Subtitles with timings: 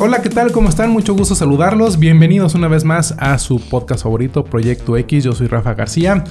[0.00, 0.52] Hola, ¿qué tal?
[0.52, 0.90] ¿Cómo están?
[0.90, 1.98] Mucho gusto saludarlos.
[1.98, 5.24] Bienvenidos una vez más a su podcast favorito, Proyecto X.
[5.24, 6.22] Yo soy Rafa García.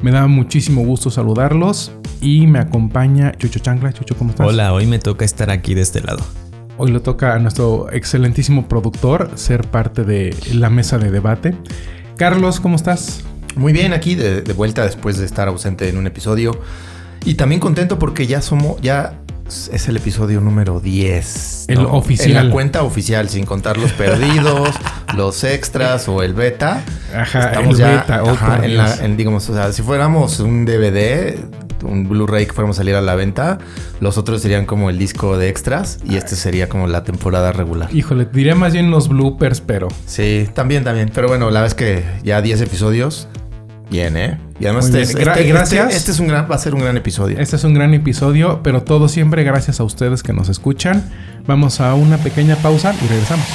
[0.00, 3.92] Me da muchísimo gusto saludarlos y me acompaña Chucho Chancla.
[3.92, 4.46] Chucho, ¿cómo estás?
[4.46, 6.24] Hola, hoy me toca estar aquí de este lado.
[6.78, 11.56] Hoy le toca a nuestro excelentísimo productor ser parte de la mesa de debate.
[12.16, 13.24] Carlos, ¿cómo estás?
[13.56, 16.60] Muy bien, aquí de, de vuelta después de estar ausente en un episodio.
[17.24, 19.18] Y también contento porque ya somos, ya
[19.48, 21.66] es el episodio número 10.
[21.68, 22.30] El oficial.
[22.30, 24.70] En la cuenta oficial, sin contar los perdidos,
[25.16, 26.82] los extras o el beta.
[27.14, 31.38] Ajá, el beta, oh, ajá, en la, en, digamos, o sea, si fuéramos un DVD,
[31.82, 33.58] un Blu-ray que fuéramos a salir a la venta,
[34.00, 37.94] los otros serían como el disco de extras y este sería como la temporada regular.
[37.94, 41.10] Híjole, diría más bien los bloopers, pero Sí, también, también.
[41.14, 43.28] Pero bueno, la es que ya 10 episodios.
[43.90, 44.38] Bien, ¿eh?
[44.58, 45.26] Y además este, bien.
[45.28, 45.84] Gra- este- gracias.
[45.86, 47.38] Este, este es un gran, va a ser un gran episodio.
[47.38, 51.08] este es un gran episodio, pero todo siempre gracias a ustedes que nos escuchan.
[51.46, 53.46] Vamos a una pequeña pausa y regresamos.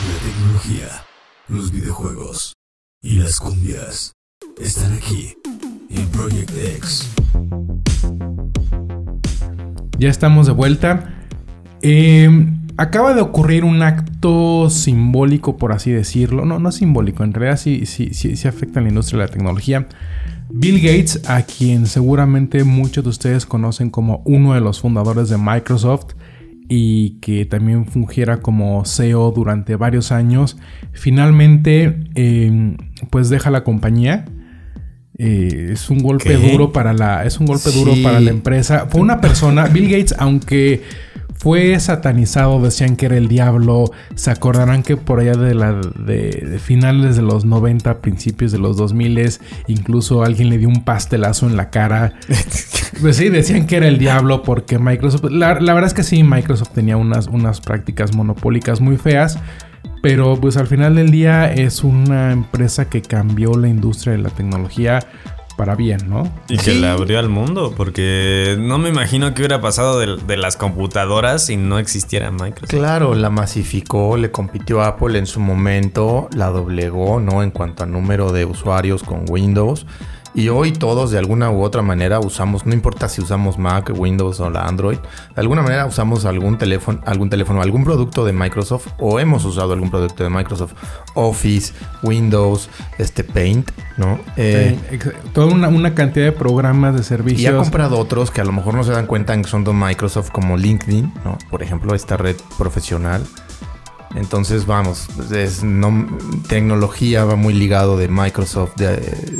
[0.00, 1.04] La tecnología,
[1.48, 2.52] los videojuegos
[3.02, 4.12] y las cumbias
[4.62, 5.34] están aquí
[5.90, 7.08] en Project X.
[9.98, 11.14] Ya estamos de vuelta.
[11.82, 12.28] Eh,
[12.78, 16.44] acaba de ocurrir un acto simbólico, por así decirlo.
[16.46, 19.32] No, no simbólico, en realidad sí, sí, sí, sí afecta a la industria de la
[19.32, 19.88] tecnología.
[20.48, 25.36] Bill Gates, a quien seguramente muchos de ustedes conocen como uno de los fundadores de
[25.36, 26.14] Microsoft
[26.68, 30.56] y que también fungiera como CEO durante varios años,
[30.92, 32.76] finalmente eh,
[33.10, 34.24] pues deja la compañía.
[35.18, 36.52] Eh, es un golpe ¿Qué?
[36.52, 38.86] duro para la es un golpe duro para la empresa.
[38.88, 40.84] Fue una persona, Bill Gates, aunque
[41.38, 43.90] fue satanizado, decían que era el diablo.
[44.14, 48.58] Se acordarán que por allá de la de, de finales de los 90, principios de
[48.58, 52.14] los 2000, incluso alguien le dio un pastelazo en la cara.
[53.02, 55.30] Pues sí, decían que era el diablo porque Microsoft.
[55.30, 59.38] La, la verdad es que sí, Microsoft tenía unas, unas prácticas monopólicas muy feas.
[60.02, 64.30] Pero pues al final del día es una empresa que cambió la industria de la
[64.30, 65.00] tecnología
[65.58, 66.32] para bien, ¿no?
[66.48, 66.80] Y que Sí.
[66.80, 71.44] la abrió al mundo, porque no me imagino qué hubiera pasado de, de las computadoras
[71.46, 72.70] si no existiera Microsoft.
[72.70, 77.42] Claro, la masificó, le compitió a Apple en su momento, la doblegó, ¿no?
[77.42, 79.84] En cuanto a número de usuarios con Windows.
[80.38, 84.38] Y hoy todos de alguna u otra manera usamos, no importa si usamos Mac, Windows
[84.38, 88.86] o la Android, de alguna manera usamos algún teléfono, algún teléfono, algún producto de Microsoft
[89.00, 90.74] o hemos usado algún producto de Microsoft,
[91.14, 94.20] Office, Windows, este Paint, ¿no?
[94.36, 94.78] Eh,
[95.32, 97.60] toda una, una cantidad de programas de Y ha servicios.
[97.60, 100.30] comprado otros que a lo mejor no se dan cuenta en que son de Microsoft
[100.30, 101.36] como LinkedIn, ¿no?
[101.50, 103.24] Por ejemplo, esta red profesional.
[104.14, 106.06] Entonces, vamos, es no,
[106.48, 108.76] tecnología va muy ligado de Microsoft.
[108.76, 109.38] de-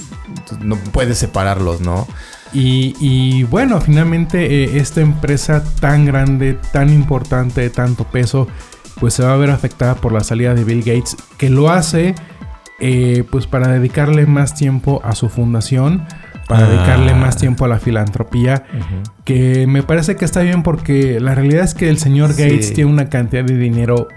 [0.62, 2.06] no puedes separarlos, ¿no?
[2.52, 8.46] Y, y bueno, finalmente eh, esta empresa tan grande, tan importante, de tanto peso,
[9.00, 12.14] pues se va a ver afectada por la salida de Bill Gates, que lo hace
[12.80, 16.06] eh, pues para dedicarle más tiempo a su fundación,
[16.48, 16.70] para Ah.
[16.70, 18.64] dedicarle más tiempo a la filantropía,
[19.24, 22.42] que me parece que está bien porque la realidad es que el señor Sí.
[22.44, 24.08] Gates tiene una cantidad de dinero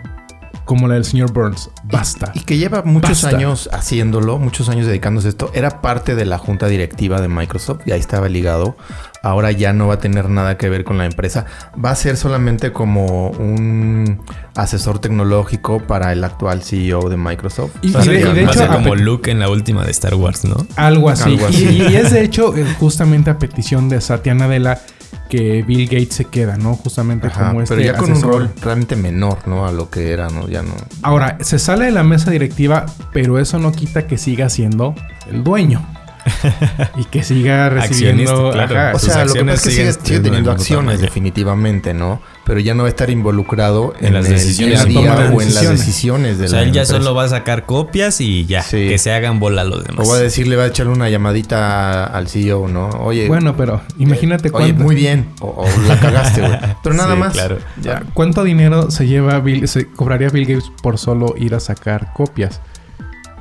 [0.65, 1.69] como la del señor Burns.
[1.83, 2.31] Basta.
[2.35, 3.35] Y que lleva muchos Basta.
[3.37, 5.51] años haciéndolo, muchos años dedicándose a esto.
[5.53, 8.75] Era parte de la junta directiva de Microsoft y ahí estaba ligado.
[9.23, 11.45] Ahora ya no va a tener nada que ver con la empresa.
[11.83, 14.21] Va a ser solamente como un
[14.55, 17.71] asesor tecnológico para el actual CEO de Microsoft.
[17.81, 19.39] Y- Va a y ser, de- y de va a hecho, ser como Luke en
[19.39, 20.65] la última de Star Wars, ¿no?
[20.75, 21.29] Algo así.
[21.33, 21.65] Algo Y- así.
[21.89, 24.81] Y, es de hecho eh, justamente a petición de Satya Nadella
[25.29, 26.75] que Bill Gates se queda, ¿no?
[26.75, 29.65] Justamente Ajá, como este pero ya con un rol realmente menor, ¿no?
[29.65, 30.47] A lo que era, ¿no?
[30.47, 30.73] Ya no.
[31.01, 34.95] Ahora, se sale de la mesa directiva, pero eso no quita que siga siendo
[35.29, 35.85] el dueño.
[36.97, 38.31] y que siga recibiendo...
[38.49, 38.87] Accionista, claro.
[38.89, 42.21] ajá, O sea, lo que acciones pasa es que sigue, sigue teniendo acciones definitivamente, ¿no?
[42.45, 45.31] Pero ya no va a estar involucrado en, En las el decisiones, día a día
[45.33, 46.37] o en las decisiones.
[46.39, 47.01] de O sea, la él ya empresa.
[47.03, 48.87] solo va a sacar copias y ya, Sí.
[48.89, 50.07] que se hagan bola los demás.
[50.07, 52.89] O va a decirle, va a echarle una llamadita al CEO, ¿no?
[52.89, 55.27] Oye, Bueno, pero imagínate oye, cuánto, muy bien.
[55.39, 56.57] O, o la cagaste, güey.
[56.83, 57.33] Pero nada Sí, más.
[57.33, 57.57] claro.
[57.81, 58.03] Ya.
[58.13, 62.59] cuánto dinero se lleva Bill, se cobraría Bill Gates por solo ir a sacar copias.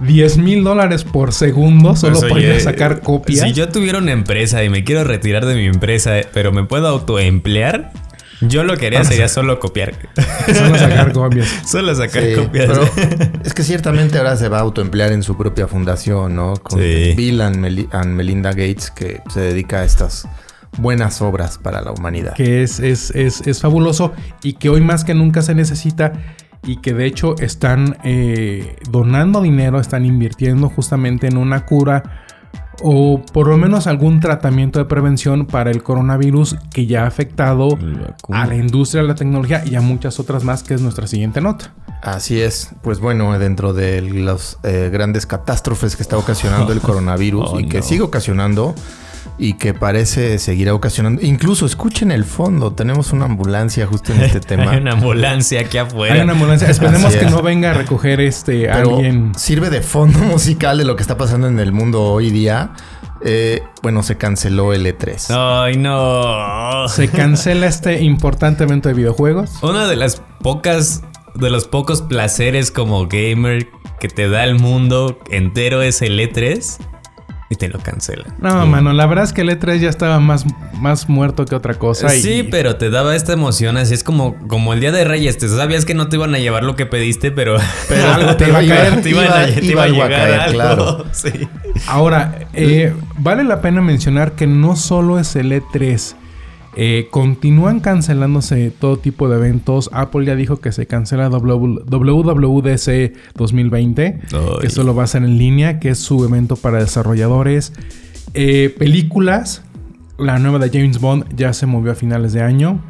[0.00, 3.40] 10 mil dólares por segundo solo Pues, por ir a oye, sacar copias.
[3.46, 6.88] Si yo tuviera una empresa y me quiero retirar de mi empresa, pero me puedo
[6.88, 7.92] autoemplear,
[8.40, 9.94] yo lo que haría sería solo copiar.
[10.54, 11.48] Solo sacar copias.
[11.70, 12.66] solo sacar Sí, copias.
[12.66, 12.88] pero
[13.44, 16.54] es que ciertamente ahora se va a autoemplear en su propia fundación, ¿no?
[16.54, 17.12] Con Sí.
[17.16, 17.58] Bill and
[18.06, 20.26] Melinda Gates, que se dedica a estas
[20.78, 22.32] buenas obras para la humanidad.
[22.34, 24.12] que es, es, es, es fabuloso
[24.42, 26.12] y que hoy más que nunca se necesita
[26.64, 32.26] y que de hecho están eh, donando dinero, están invirtiendo justamente en una cura
[32.82, 37.78] o por lo menos algún tratamiento de prevención para el coronavirus que ya ha afectado
[38.30, 41.40] a la industria de la tecnología y a muchas otras más, que es nuestra siguiente
[41.42, 41.74] nota.
[42.02, 47.50] Así es, pues bueno, dentro de las eh, grandes catástrofes que está ocasionando el coronavirus
[47.52, 47.82] Oh, y que no.
[47.82, 48.74] sigue ocasionando
[49.38, 54.40] y que parece seguirá ocasionando, incluso escuchen el fondo, tenemos una ambulancia justo en este
[54.40, 54.70] tema.
[54.70, 56.14] Hay una ambulancia aquí afuera.
[56.14, 56.68] Hay una ambulancia.
[56.68, 59.32] Esperemos que no venga a recoger este Pero alguien.
[59.36, 62.72] sirve de fondo musical de lo que está pasando en el mundo hoy día.
[63.22, 65.26] Eh, bueno, se canceló el E E3.
[65.64, 66.88] Ay, no.
[66.88, 69.62] Se cancela este importante evento de videojuegos.
[69.62, 71.02] Una de las pocas,
[71.34, 73.68] de los pocos placeres como gamer
[74.00, 76.78] que te da el mundo entero es el E3
[77.52, 78.32] y te lo cancelan.
[78.38, 80.46] No, mano, la verdad es que el E3 ya estaba más,
[80.78, 82.14] más muerto que otra cosa.
[82.14, 83.92] y- Sí, pero te daba esta emoción así.
[83.92, 85.36] Es como, como el día de Reyes.
[85.36, 87.56] Te sabías que no te iban a llevar lo que pediste, pero,
[87.88, 90.40] Pero algo te iba a caer, te iba- a, te iba iba a llegar caer,
[90.40, 90.54] algo.
[90.54, 91.04] claro.
[91.12, 91.30] Sí.
[91.88, 96.14] Ahora, eh, vale la pena mencionar que no solo es el E3.
[96.76, 99.90] Eh, continúan cancelándose todo tipo de eventos.
[99.92, 104.02] Apple ya dijo que se cancela WWDC 2020,
[104.32, 104.40] Ay.
[104.60, 107.72] que solo va a ser en línea, que es su evento para desarrolladores.
[108.34, 109.64] Eh, películas,
[110.18, 112.80] la nueva de James Bond ya se movió a finales de año.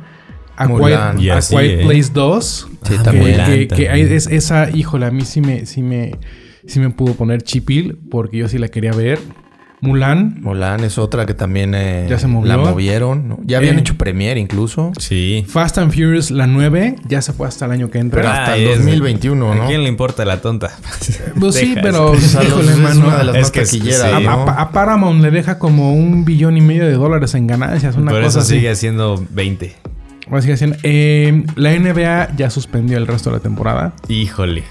[0.57, 1.17] A Mulan.
[1.17, 1.85] Quiet, Y A así, Quiet eh.
[1.87, 2.69] Place 2.
[2.83, 6.13] Sí, que- que- que es esa, híjole, a mí sí me, sí me,
[6.67, 9.19] sí me pudo poner chipil porque yo sí la quería ver.
[9.83, 12.49] Mulan, Mulan es otra que también eh, Ya se movió.
[12.49, 13.29] la movieron.
[13.29, 13.39] ¿no?
[13.45, 13.81] Ya habían Eh.
[13.81, 14.93] hecho premier incluso.
[14.99, 15.45] Sí.
[15.49, 18.21] Fast and Furious, la 9, ya se fue hasta el año que entra.
[18.21, 19.67] Pero hasta Ay, el es- 2021, ¿A ¿no?
[19.67, 20.71] quién le importa la tonta?
[21.41, 24.17] pues sí, pero híjole, es una de las Es más que sí, taquilleras, sí.
[24.17, 24.31] A, ¿no?
[24.49, 28.11] a- a Paramount le deja como un billón y medio de dólares en ganancias, una
[28.11, 28.57] Por cosa eso así.
[28.57, 29.77] sigue siendo 20.
[30.31, 33.95] Así que hacían- eh, la NBA ya suspendió el resto de la temporada.
[34.09, 34.63] Híjole.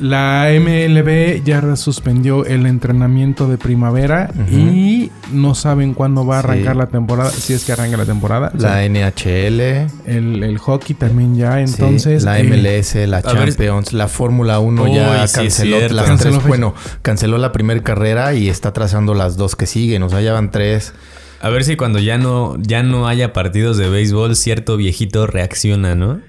[0.00, 6.74] La MLB ya suspendió el entrenamiento de primavera y no saben cuándo va a arrancar
[6.74, 6.78] Sí.
[6.78, 8.52] la temporada, si es que arranca la temporada.
[8.56, 9.60] O sea, La NHL,
[10.06, 12.22] el, el hockey también ya, sí, entonces...
[12.22, 16.46] la eh, MLS, la ver- Champions, la Fórmula 1 Uy, ya canceló las Canceló tres.
[16.48, 20.02] Bueno, canceló la primera carrera y está trazando las dos que siguen.
[20.02, 20.92] O sea, ya van tres.
[21.40, 25.94] A ver si cuando ya no, ya no haya partidos de béisbol, cierto viejito reacciona,
[25.94, 26.20] ¿no?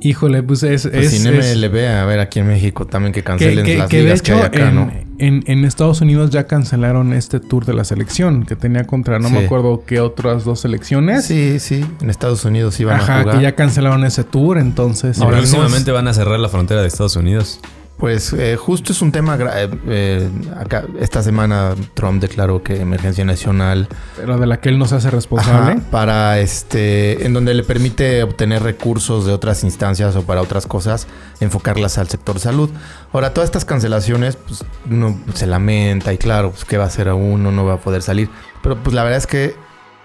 [0.00, 0.82] Híjole, pues es...
[0.86, 3.88] Pues es- sin es- MLB, a ver aquí en México también que cancelen que- las
[3.88, 4.92] que de ligas que hecho hay acá, en, ¿no?
[5.18, 9.28] en- en Estados Unidos ya cancelaron este tour de la selección que tenía contra no
[9.30, 11.24] me acuerdo qué otras dos selecciones.
[11.24, 13.36] Sí, sí, en Estados Unidos iban a Ajá, jugar.
[13.38, 15.20] que ya cancelaron ese tour, entonces...
[15.20, 17.58] Ahora, próximamente van a cerrar la frontera de Estados Unidos.
[17.98, 22.80] Pues eh, justo es un tema gra- eh, eh, acá esta semana Trump declaró que
[22.80, 25.72] emergencia nacional pero de la que él no se hace responsable.
[25.72, 30.66] Ajá, para este en donde le permite obtener recursos de otras instancias o para otras
[30.68, 31.08] cosas
[31.40, 32.70] enfocarlas al sector salud.
[33.12, 37.08] Ahora todas estas cancelaciones pues uno se lamenta y claro, pues qué va a hacer
[37.08, 38.30] a uno, no va a poder salir,
[38.62, 39.56] pero pues la verdad es que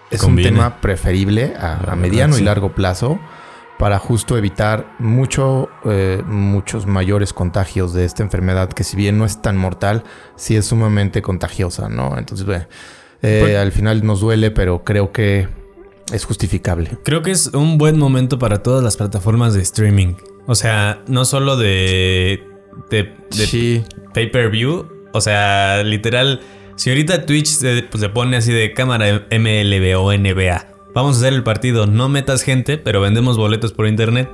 [0.10, 0.50] es Conviene.
[0.50, 2.42] un tema preferible a, a verdad, mediano sí.
[2.42, 3.20] y largo plazo
[3.80, 9.26] para justo evitar mucho, eh, muchos mayores contagios de esta enfermedad que si bien no
[9.26, 10.04] es tan mortal,
[10.36, 12.18] sí es sumamente contagiosa, ¿no?
[12.18, 12.66] Entonces, bueno,
[13.22, 15.48] eh, Pues- al final nos duele, pero creo que
[16.12, 16.98] es justificable.
[17.04, 20.16] Creo que es un buen momento para todas las plataformas de streaming.
[20.46, 22.44] O sea, no solo de,
[22.90, 23.84] de, de sí,
[24.14, 24.88] pay-per-view.
[25.14, 26.42] O sea, literal,
[26.76, 30.68] si ahorita Twitch se, pues, se pone así de cámara MLB o NBA.
[30.94, 34.30] Vamos a hacer el partido, no metas gente, pero vendemos boletos por internet.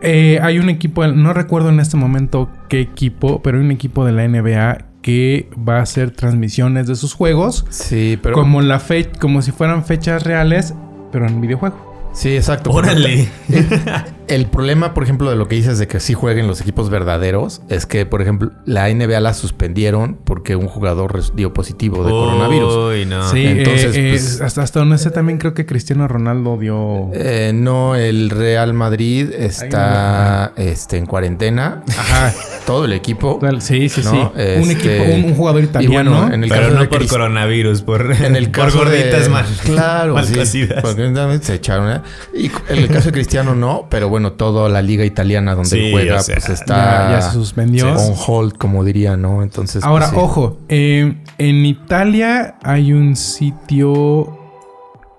[0.00, 4.04] Eh, hay un equipo, no recuerdo en este momento qué equipo, pero hay un equipo
[4.04, 8.80] de la NBA que va a hacer transmisiones de sus juegos sí, pero como la
[8.80, 10.74] fe como si fueran fechas reales,
[11.10, 12.10] pero en videojuego.
[12.12, 12.70] sí, exacto.
[12.70, 13.28] Órale.
[14.28, 17.62] El problema, por ejemplo, de lo que dices de que sí jueguen los equipos verdaderos
[17.68, 22.76] es que, por ejemplo, la NBA la suspendieron porque un jugador dio positivo de coronavirus.
[22.76, 23.28] Uy, no.
[23.30, 27.10] sí, entonces, eh, eh, pues- hasta, hasta donde sé también creo que Cristiano Ronaldo dio...
[27.14, 31.82] Eh, no, el Real Madrid está este, en cuarentena.
[31.88, 32.34] Ajá.
[32.66, 33.40] Todo el equipo.
[33.60, 34.10] Sí, sí, ¿no?
[34.10, 34.16] sí.
[34.18, 36.10] Un Este, equipo, un, un jugador y italiano.
[36.10, 39.22] bueno, en el Pero caso no de por Cris- coronavirus, por, En el por gorditas
[39.24, 40.82] de, mal, claro, mal sí, cocidas.
[40.82, 41.90] porque obviamente se echaron.
[41.90, 42.00] ¿eh?
[42.34, 45.90] Y en el caso de Cristiano no, pero bueno, toda la liga italiana donde Sí,
[45.92, 47.92] juega, o sea, pues está ya, ya se suspendió.
[47.92, 49.42] on hold, como diría, ¿no?
[49.42, 50.24] Entonces, Ahora, pues, sí.
[50.24, 54.38] ojo, eh, en Italia hay un sitio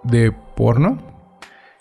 [0.04, 0.98] de porno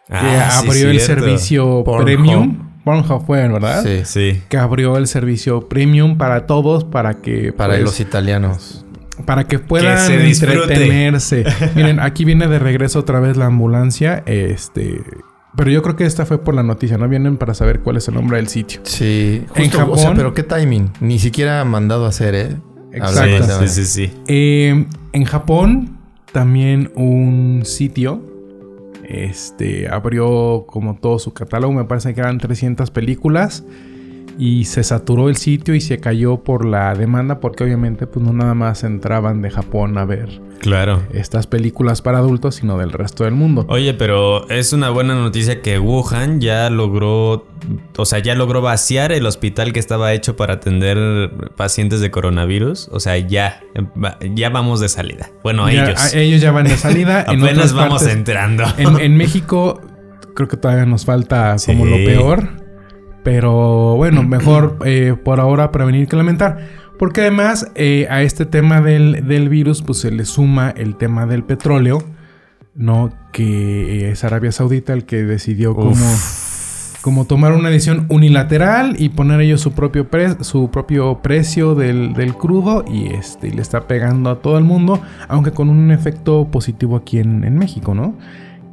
[0.08, 1.24] que Ah, sí, abrió el cierto.
[1.24, 2.68] servicio premium.
[2.84, 3.82] Pornhub fue, ¿verdad?
[3.84, 4.42] Sí, Sí.
[4.48, 8.86] Que abrió el servicio premium para todos para que para pues, los italianos.
[9.26, 10.54] para que puedan disfrute.
[10.62, 11.44] entretenerse.
[11.74, 15.02] Miren, aquí viene de regreso otra vez la ambulancia, este,
[15.58, 18.06] pero yo creo que esta fue por la noticia, no vienen para saber cuál es
[18.08, 18.80] el nombre del sitio.
[18.84, 20.90] Sí, En justo, o sea, Japón- pero qué timing.
[21.00, 22.56] Ni siquiera mandado a hacer, ¿eh?
[22.92, 23.66] Exacto.
[23.66, 24.12] Sí, sí, sí.
[24.28, 25.98] Eh, en Japón,
[26.32, 28.22] también un sitio
[29.04, 31.72] este, abrió como todo su catálogo.
[31.72, 33.64] Me parece que eran 300 películas.
[34.40, 38.32] Y se saturó el sitio y se cayó por la demanda porque obviamente pues no
[38.32, 41.02] nada más entraban de Japón a ver Claro.
[41.12, 43.66] estas películas para adultos, sino del resto del mundo.
[43.68, 47.46] Oye, pero es una buena noticia que Wuhan ya logró,
[47.96, 52.88] o sea, ya logró vaciar el hospital que estaba hecho para atender pacientes de coronavirus.
[52.92, 53.60] O sea, ya,
[54.34, 55.30] ya vamos de salida.
[55.42, 56.14] Bueno, Ya- ellos.
[56.14, 57.24] a- ellos ya van de salida.
[57.28, 58.64] en Apenas vamos partes- entrando.
[58.76, 59.80] En, en México
[60.36, 61.90] creo que todavía nos falta como Sí.
[61.90, 62.67] lo peor.
[63.22, 66.58] Pero bueno, mejor eh, por ahora prevenir que lamentar.
[66.98, 71.26] Porque además eh, a este tema del, del virus pues se le suma el tema
[71.26, 72.02] del petróleo.
[72.74, 73.10] ¿No?
[73.32, 75.96] Que eh, es Arabia Saudita el que decidió como,
[77.02, 82.14] como tomar una decisión unilateral y poner ellos su propio, pre- su propio precio del,
[82.14, 82.84] del crudo.
[82.88, 85.00] Y este y le está pegando a todo el mundo.
[85.26, 88.14] Aunque con un efecto positivo aquí en, en México, ¿no?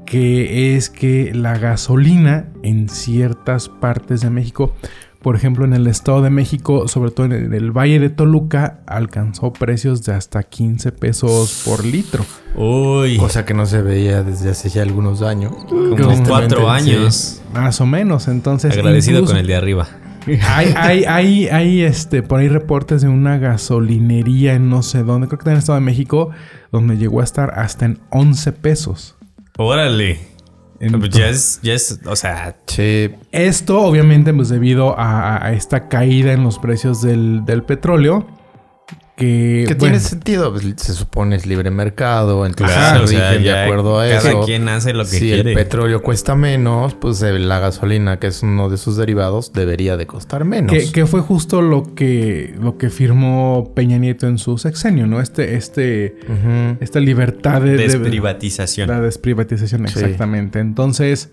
[0.05, 4.73] Que es que la gasolina en ciertas partes de México,
[5.21, 9.51] por ejemplo en el Estado de México, sobre todo en el, Valle de Toluca, alcanzó
[9.51, 12.23] precios de hasta 15 pesos por litro.
[12.55, 15.53] Uy, Cosa que no se veía desde hace ya algunos años.
[15.67, 16.65] como cuatro sí.
[16.67, 17.41] años.
[17.53, 18.71] Más o menos, entonces...
[18.71, 19.87] Agradecido incluso- con el de arriba.
[20.47, 25.27] Hay, hay, hay, hay, este, por ahí reportes de una gasolinería en no sé dónde,
[25.27, 26.31] creo que en el Estado de México,
[26.71, 29.15] donde llegó a estar hasta en 11 pesos.
[29.57, 30.19] Órale.
[30.79, 35.53] En Pues ya es, ya es, o sea, Sí, Esto obviamente pues debido a, a
[35.53, 38.27] esta caída en los precios del, del petróleo.
[39.17, 40.51] Que, que bueno, tiene sentido.
[40.51, 44.07] pues, se supone es libre mercado, entonces claro, o se sea, rigen de acuerdo a
[44.09, 44.41] cada eso.
[44.41, 45.51] quien hace lo que si quiere.
[45.51, 49.95] el petróleo cuesta menos, pues eh, la gasolina, que es uno de sus derivados, debería
[49.95, 50.69] de costar menos.
[50.73, 55.21] que, que fue justo lo que, lo que firmó Peña Nieto en su sexenio, ¿no?
[55.21, 56.17] Este, este,
[56.81, 58.89] esta libertad de, de- Desprivatización.
[58.89, 59.99] la desprivatización, Sí.
[59.99, 60.59] exactamente.
[60.59, 61.29] Entonces,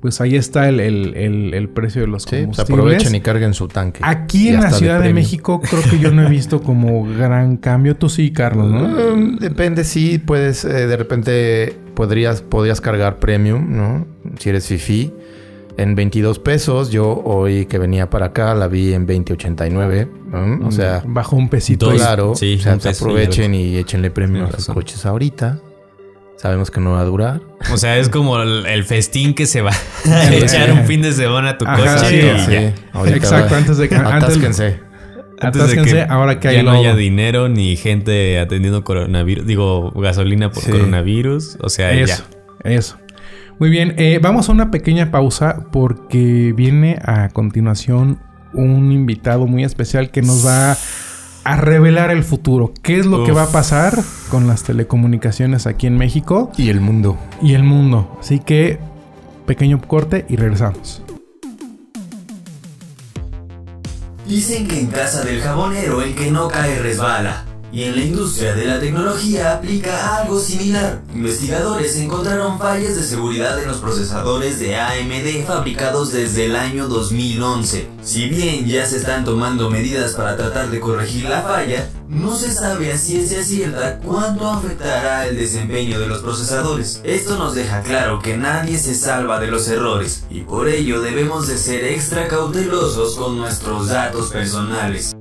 [0.00, 2.70] pues ahí está el, el- el- el precio de los Sí, pues combustibles.
[2.78, 4.00] aprovechen y carguen su tanque.
[4.02, 5.12] Aquí en la Ciudad de.
[5.12, 7.96] México creo que yo no he visto como gran cambio.
[7.96, 9.16] Tú sí, Carlos, ¿no?
[9.16, 14.06] Mm, Depende, sí, puedes, eh, de repente podrías, podrías cargar premium, ¿no?
[14.38, 15.12] Si eres fifi.
[15.76, 20.08] En 22 pesos, yo hoy que venía para acá la vi en 20.89.
[20.30, 20.66] ¿no?
[20.66, 21.86] O sea, Bajó un pesito.
[21.86, 21.94] Dos.
[21.96, 24.74] claro, sí, o sea, un se aprovechen y échenle premio a razón.
[24.74, 25.58] coches ahorita.
[26.40, 27.42] Sabemos que no va a durar.
[27.70, 29.72] O sea, es como el, el festín que se va
[30.06, 32.52] a echar un fin de semana a tu Ajá, coche sí, y sí.
[32.52, 32.74] ya.
[32.94, 34.80] Ahorita Exacto, antes de que- antes- Atásquense.
[35.42, 39.90] Antes de que ahora que hay ya no haya dinero ni gente atendiendo coronavirus, digo,
[39.92, 40.70] gasolina por Sí.
[40.70, 42.24] coronavirus, o sea, Eso,
[42.64, 42.70] ya.
[42.70, 42.96] eso.
[43.58, 48.18] Muy bien, eh, vamos a una pequeña pausa porque viene a continuación
[48.54, 50.76] un invitado muy especial que nos va a
[51.56, 52.72] revelar el futuro.
[52.82, 53.98] ¿Qué es lo que va a pasar
[54.30, 57.16] con las telecomunicaciones aquí en México Y el mundo.
[57.42, 58.16] y el mundo?
[58.20, 58.78] Así que,
[59.46, 61.02] pequeño corte y regresamos.
[64.26, 67.44] Dicen que en casa del jabonero el que no cae resbala.
[67.72, 71.02] Y en la industria de la tecnología aplica algo similar.
[71.14, 77.88] Investigadores encontraron fallas de seguridad en los procesadores de AMD fabricados desde el año 2011.
[78.02, 82.50] Si bien ya se están tomando medidas para tratar de corregir la falla, no se
[82.50, 87.00] sabe a ciencia cierta cuánto afectará el desempeño de los procesadores.
[87.04, 91.46] Esto nos deja claro que nadie se salva de los errores y por ello debemos
[91.46, 95.14] de ser extra cautelosos con nuestros datos personales.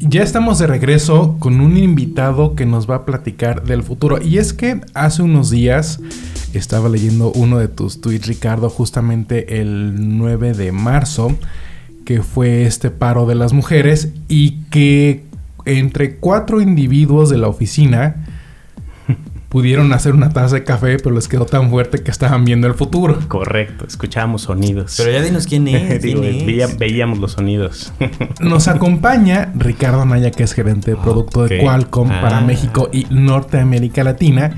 [0.00, 4.20] Ya estamos de regreso con un invitado que nos va a platicar del futuro.
[4.20, 6.00] Y es que hace unos días
[6.54, 11.36] estaba leyendo uno de tus tweets, Ricardo, justamente el 9 de marzo,
[12.04, 15.24] que fue este paro de las mujeres y que
[15.64, 18.26] entre cuatro individuos de la oficina
[19.52, 22.72] pudieron hacer una taza de café, pero les quedó tan fuerte que estaban viendo el
[22.74, 23.18] futuro.
[23.28, 24.94] Correcto, escuchábamos sonidos.
[24.96, 26.00] Pero ya dinos quién es.
[26.02, 26.46] Digo, quién es.
[26.46, 27.92] veía- veíamos los sonidos.
[28.40, 31.58] Nos acompaña Ricardo Naya, que es gerente de producto de.
[31.60, 32.40] Qualcomm para Ah.
[32.40, 34.56] México y Norteamérica Latina,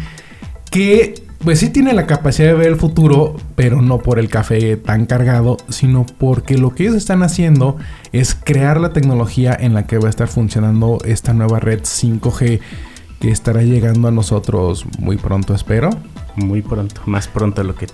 [0.71, 4.77] que pues sí tiene la capacidad de ver el futuro, pero no por el café
[4.79, 7.77] tan cargado, sino porque lo que ellos están haciendo
[8.13, 12.61] es crear la tecnología en la que va a estar funcionando esta nueva red 5G
[13.25, 15.89] que estará llegando a nosotros muy pronto, espero.
[16.37, 17.87] Muy pronto, más pronto de lo que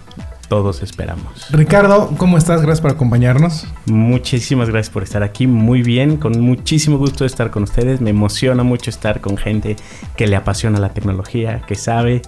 [0.49, 1.47] todos esperamos.
[1.53, 2.63] Ricardo, ¿cómo estás?
[2.63, 3.65] Gracias por acompañarnos.
[3.87, 5.47] Muchísimas gracias por estar aquí.
[5.47, 8.01] Muy bien, con muchísimo gusto de estar con ustedes.
[8.01, 9.77] Me emociona mucho estar con gente
[10.17, 12.23] que le apasiona la tecnología, que sabe.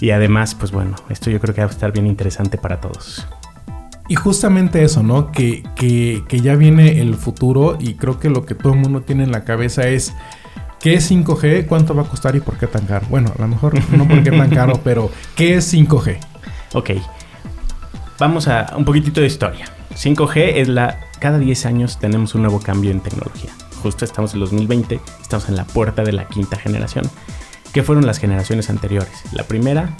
[0.00, 3.26] Y además, pues bueno, esto yo creo que va a estar bien interesante para todos.
[4.08, 5.30] y justamente eso, ¿no?
[5.30, 9.02] Que, que, que ya viene el futuro y creo que lo que todo el mundo
[9.02, 10.14] tiene en la cabeza es
[10.86, 11.66] ¿qué es 5G?
[11.66, 13.04] ¿Cuánto va a costar y por qué tan caro?
[13.10, 16.16] Bueno, a lo mejor no por qué tan caro, pero ¿qué es 5G?
[16.74, 16.90] Ok.
[18.20, 19.66] Vamos a un poquitito de historia.
[19.96, 21.00] 5G es la...
[21.18, 23.50] Cada 10 años tenemos un nuevo cambio en tecnología.
[23.82, 27.10] Justo estamos en 2020, estamos en la puerta de la quinta generación.
[27.72, 29.24] ¿Qué fueron las generaciones anteriores?
[29.32, 29.90] La primera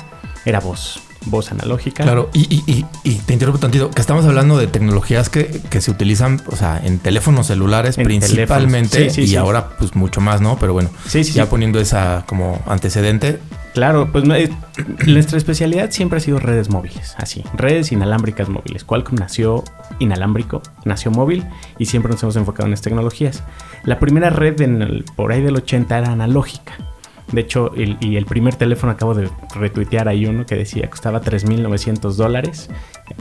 [0.45, 2.02] era voz voz analógica.
[2.04, 5.80] Claro, y, y, y, y te interrumpo tantito, que estamos hablando de tecnologías que, que
[5.80, 9.14] se utilizan, o sea, en teléfonos celulares En principalmente teléfonos.
[9.14, 9.37] Sí, sí, y sí.
[9.37, 10.59] ahora pues mucho más, ¿no?
[10.59, 13.38] Pero bueno, ya poniendo esa como antecedente,
[13.75, 18.85] Claro, pues nuestra especialidad siempre ha sido redes móviles, así, redes inalámbricas móviles.
[18.85, 19.64] Qualcomm nació
[19.99, 21.45] inalámbrico, nació móvil
[21.78, 23.42] y siempre nos hemos enfocado en estas tecnologías.
[23.85, 26.73] La primera red en el- por ahí del 80 era analógica.
[27.33, 31.21] De hecho, el, y el primer teléfono acabo de retuitear ahí uno que decía costaba
[31.21, 32.71] 3.900 dólares,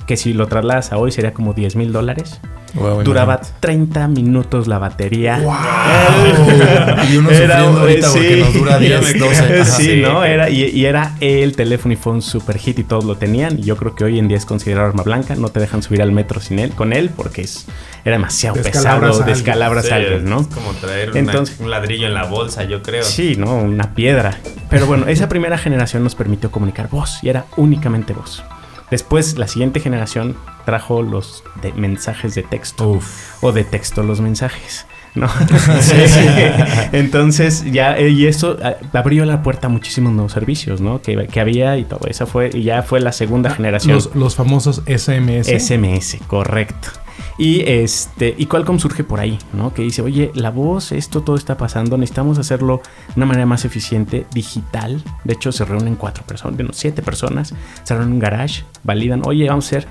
[0.08, 2.40] que si lo trasladas a hoy sería como 10.000 dólares.
[2.74, 5.40] Wow, Duraba 30 minutos la batería.
[7.10, 8.40] y uno Era, sufriendo ahorita eh, porque sí.
[8.42, 9.62] nos dura 10, 12.
[9.62, 9.66] Ajá.
[9.66, 10.02] sí, Sí.
[10.02, 10.24] ¿no?
[10.26, 13.60] Era, y, y era el teléfono y fue un super hit y todos lo tenían.
[13.60, 15.36] Y yo creo que hoy en día es considerado arma blanca.
[15.36, 17.66] No te dejan subir al metro sin él, con él porque es,
[18.04, 19.30] era demasiado Descalabras pesado.
[19.30, 20.42] Descalabras a alguien, ¿no?
[20.42, 23.04] Es como traer una- Entonces- un ladrillo en la bolsa, yo creo.
[23.04, 23.56] Sí, ¿no?
[23.56, 24.38] Una piedra.
[24.70, 28.44] Pero bueno, esa primera generación nos permitió comunicar voz y era únicamente voz.
[28.92, 33.00] Después, la siguiente generación trajo los de mensajes de texto.
[33.42, 34.86] O de texto los mensajes.
[35.16, 35.28] ¿no?
[35.82, 36.20] Sí, sí.
[36.92, 41.02] Entonces, ya, eh, y eso ah, abrió la puerta a muchísimos nuevos servicios, ¿no?
[41.02, 42.08] Que, que había y todo.
[42.08, 43.96] Esa fue, y ya fue la segunda generación.
[43.96, 45.48] Los, los famosos SMS.
[45.48, 46.90] SMS, correcto.
[47.38, 49.74] Y este, y Qualcomm surge por ahí, ¿no?
[49.74, 53.66] Que dice, oye, la voz, esto todo está pasando, necesitamos hacerlo de una manera más
[53.66, 55.04] eficiente, digital.
[55.24, 57.54] De hecho, se reúnen cuatro personas, bueno, siete personas,
[57.84, 59.88] se reúnen en un garage, validan, oye, vamos a hacer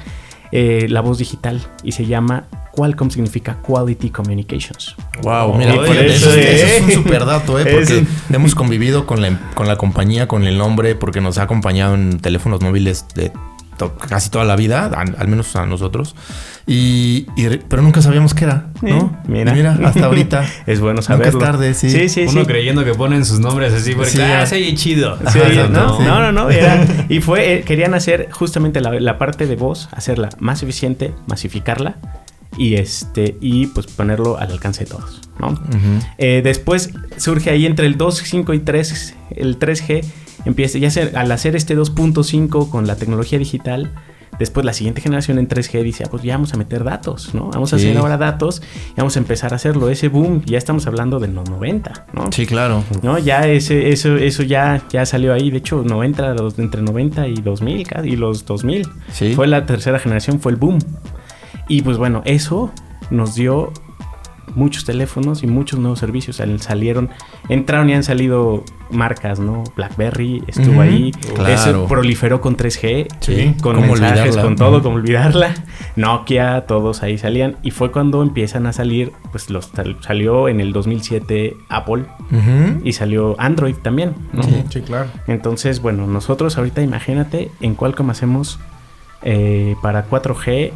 [0.52, 1.60] eh, la voz digital.
[1.82, 4.94] Y se llama Qualcomm significa Quality Communications.
[5.22, 6.76] Wow, mira, Y oye, por eso, ¿eh?
[6.78, 7.66] es un super dato, ¿eh?
[7.72, 11.42] Porque un- hemos convivido con la, con la compañía, con el nombre, porque nos ha
[11.42, 13.32] acompañado en teléfonos móviles de
[13.76, 16.14] to- casi toda la vida, al, al menos a nosotros.
[16.66, 17.26] Y,
[17.68, 19.20] pero nunca sabíamos qué era, ¿no?
[19.24, 19.52] Eh, mira.
[19.52, 20.44] Y mira, hasta ahorita.
[20.66, 21.38] Es bueno Nunca saberlo.
[21.38, 21.90] es tarde, sí.
[21.90, 22.46] Sí, sí, Uno sí.
[22.46, 25.18] creyendo que ponen sus nombres así porque Sí, ah, se oye chido.
[25.30, 25.98] Sí, Ajá, ¿no?
[25.98, 26.04] sí.
[26.04, 29.88] no, no, no, era- y fue, eh, querían hacer justamente la, la parte de voz,
[29.92, 31.96] hacerla más eficiente, masificarla
[32.56, 35.60] y este, y pues ponerlo al alcance de todos, ¿no?
[36.18, 40.04] Eh, después surge ahí entre el 2, 5 y 3, el 3G,
[40.44, 43.92] empieza, ya se- al hacer este 2.5 con la tecnología digital,
[44.38, 47.50] después la siguiente generación en 3G dice, ah, pues ya vamos a meter datos, ¿no?
[47.50, 50.86] Vamos a hacer ahora datos y vamos a empezar a hacerlo, ese boom, ya estamos
[50.88, 52.32] hablando de los 90, ¿no?
[52.32, 52.82] Sí, claro.
[53.02, 53.18] ¿no?
[53.18, 55.50] Ya ese, eso, eso ya, ya salió ahí.
[55.52, 58.88] De hecho, 90, los- entre 90 y 2000, casi, y los 2000.
[59.12, 59.34] Sí.
[59.34, 60.78] Fue la tercera generación, fue el boom.
[61.68, 62.72] Y pues bueno, eso
[63.10, 63.72] nos dio
[64.54, 66.36] muchos teléfonos y muchos nuevos servicios.
[66.36, 67.10] Sal- Salieron,
[67.48, 69.64] entraron y han salido marcas, ¿no?
[69.76, 71.10] BlackBerry estuvo ahí.
[71.34, 71.48] claro.
[71.54, 74.42] Eso proliferó con 3G, Sí, con mensajes, olvidarla.
[74.42, 75.54] con todo, como olvidarla.
[75.96, 77.56] Nokia, todos ahí salían.
[77.62, 82.80] Y fue cuando empiezan a salir, pues los tal- salió en el 2007 Apple Ujú.
[82.84, 84.42] y salió Android también, ¿no?
[84.42, 84.64] Sí.
[84.70, 85.08] Sí, claro.
[85.26, 88.58] Entonces, bueno, nosotros ahorita imagínate en Qualcomm hacemos
[89.22, 90.72] eh, para 4G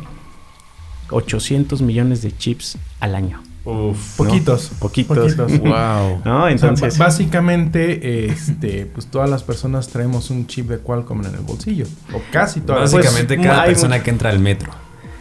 [1.11, 3.43] 800 millones de chips al año.
[3.65, 4.17] Uf.
[4.17, 4.71] Poquitos.
[4.79, 5.35] Poquitos.
[5.35, 5.59] Poquitos.
[5.61, 6.23] Wow.
[6.25, 6.39] ¿No?
[6.39, 11.35] O sea, Entonces, básicamente, este, pues todas las personas traemos un chip de Qualcomm en
[11.35, 11.87] el bolsillo.
[12.15, 12.93] O casi todas.
[12.93, 14.71] Básicamente Pues, cada persona mucho- que entra al metro.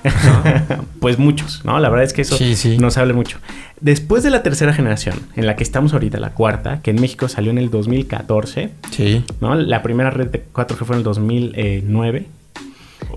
[1.01, 1.79] pues muchos, ¿no?
[1.79, 2.77] La verdad es que eso Sí, sí.
[2.77, 3.39] nos habla mucho.
[3.81, 7.27] Después de la tercera generación, en la que estamos ahorita, la cuarta, que en México
[7.27, 9.25] salió en el 2014, Sí.
[9.41, 9.55] ¿no?
[9.55, 12.27] La primera red de 4G fue en el 2009.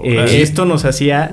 [0.03, 1.31] Eh, esto nos hacía...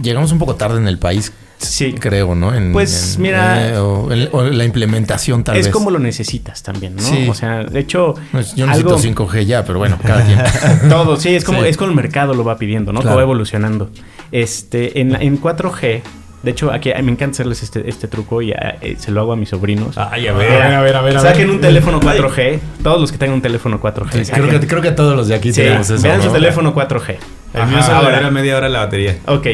[0.00, 2.54] Llegamos un poco tarde en el país, Sí, creo, ¿no?
[2.54, 5.72] En- Pues, en- mira- eh, o, en- o la implementación tal es vez.
[5.72, 7.02] como lo necesitas también, ¿no?
[7.02, 7.26] Sí.
[7.28, 10.38] O sea, de hecho, Pues, Yo algo- necesito 5G ya, pero bueno, cada quien.
[10.90, 11.68] todo, sí, es como, Sí.
[11.68, 13.00] es como el mercado lo va pidiendo, ¿no?
[13.00, 13.16] Claro.
[13.16, 13.90] va evolucionando.
[14.32, 16.02] Este, en, en 4G,
[16.42, 19.36] de hecho, aquí me encanta hacerles este, este truco y eh, se lo hago a
[19.36, 19.96] mis sobrinos.
[19.98, 20.62] Ay, a A ver.
[20.62, 21.16] a ver, a ver.
[21.16, 21.56] a Saquen ver.
[21.56, 24.24] un teléfono 4G, todos los que tengan un teléfono 4G.
[24.24, 26.02] Sí, creo, que, creo que todos los de aquí Sí, tenemos eso.
[26.02, 26.32] vean su ¿no?
[26.34, 27.16] teléfono 4G.
[27.54, 29.16] El mío se va a media hora la batería.
[29.26, 29.46] Ok.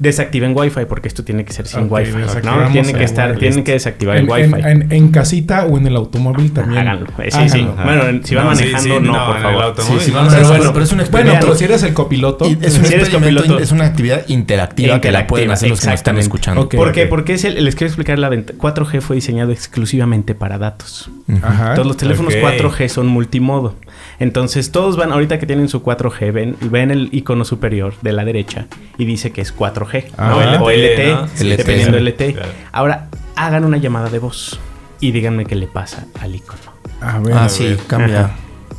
[0.00, 2.12] Desactiven Wi-Fi porque esto tiene que ser sin Ok, Wi-Fi.
[2.42, 2.68] ¿no?
[2.72, 4.60] Tienen que estar, tienen que desactivar En, el Wi-Fi.
[4.60, 6.80] en- en- en casita o en el automóvil también.
[6.80, 7.06] Háganlo.
[7.18, 7.68] Eh, Sí, sí.
[7.84, 9.74] Bueno, en- si van No, manejando, sí, no, no, por favor.
[9.78, 10.72] Sí, sí, No, pero bueno.
[10.72, 11.46] pero es un Bueno, experimento.
[11.46, 12.46] pero si eres el copiloto.
[12.48, 13.62] Y es un Si eres experimento, copiloto.
[13.62, 16.62] es una actividad interactiva que la pueden Interactiva, hacer los que están escuchando.
[16.62, 16.74] Ok.
[16.76, 17.06] ¿Por qué?
[17.06, 18.54] Porque es el- les quiero explicar la venta.
[18.56, 21.10] 4G fue diseñado exclusivamente para datos.
[21.42, 21.74] Ajá.
[21.74, 22.40] Todos los teléfonos ok.
[22.40, 23.76] 4G son multimodo.
[24.18, 28.24] Entonces todos van, ahorita que tienen su 4G, ven, ven el icono superior de la
[28.24, 28.66] derecha
[28.98, 31.28] y dice que es 4G Ah, o LTE, LTE, ¿no?
[31.34, 32.14] Sí, dependiendo del.
[32.14, 32.48] Claro.
[32.72, 34.58] Ahora hagan una llamada de voz
[35.00, 36.60] y díganme qué le pasa al icono.
[37.00, 37.34] A ver.
[37.36, 38.36] Ah, sí, cambia Ajá.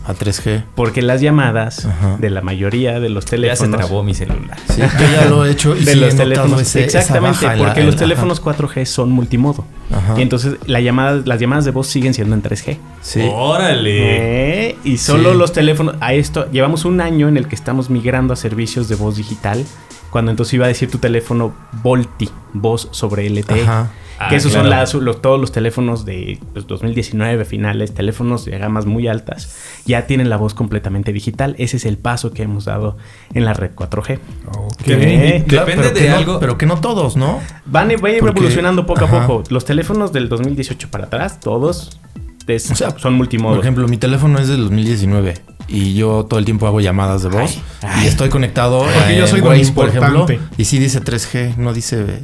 [0.08, 0.64] a 3G.
[0.76, 2.18] Porque las llamadas Ajá.
[2.20, 4.58] de la mayoría de los Ya se teléfonos trabó mi celular.
[4.70, 6.62] Sí, yo ya lo he hecho y de sí los he teléfonos.
[6.62, 8.04] ese- esa Exactamente, baja en la- porque los ajá.
[8.04, 9.66] teléfonos 4G son multimodo.
[9.92, 10.14] Ajá.
[10.20, 12.78] Y entonces la llamada, las llamadas de voz siguen siendo en 3G.
[13.02, 13.28] Sí.
[13.34, 14.70] Órale.
[14.70, 15.38] Eh, y solo Sí.
[15.40, 18.96] los teléfonos, a esto, llevamos un año en el que estamos migrando a servicios de
[18.96, 19.66] voz digital,
[20.12, 23.64] cuando entonces iba a decir tu teléfono Volti, voz sobre LTE.
[23.64, 23.92] Ajá.
[24.30, 24.68] Que Ah, esos claro.
[24.68, 29.56] son las- los- todos los teléfonos de pues, 2019 finales, teléfonos de gamas muy altas,
[29.88, 31.56] ya tienen la voz completamente digital.
[31.58, 32.98] Ese es el paso que hemos dado
[33.34, 34.20] en la red 4G.
[34.56, 34.78] Ok.
[34.84, 36.40] Que- Eh, Claro, Depende de no- algo.
[36.40, 37.40] pero que no todos, ¿no?
[37.66, 39.24] Van, a- va a ir Porque- evolucionando poco ajá.
[39.24, 39.44] a poco.
[39.50, 41.98] Los teléfonos del 2018 para atrás, todos
[42.46, 43.56] es- O sea, son multimodo.
[43.56, 45.34] Por ejemplo, mi teléfono es del 2019
[45.72, 48.06] y yo todo el tiempo hago llamadas de voz Ay, ay.
[48.06, 50.26] y estoy conectado Porque en yo soy Waze, por ejemplo,
[50.58, 52.20] y sí dice 3G, no dice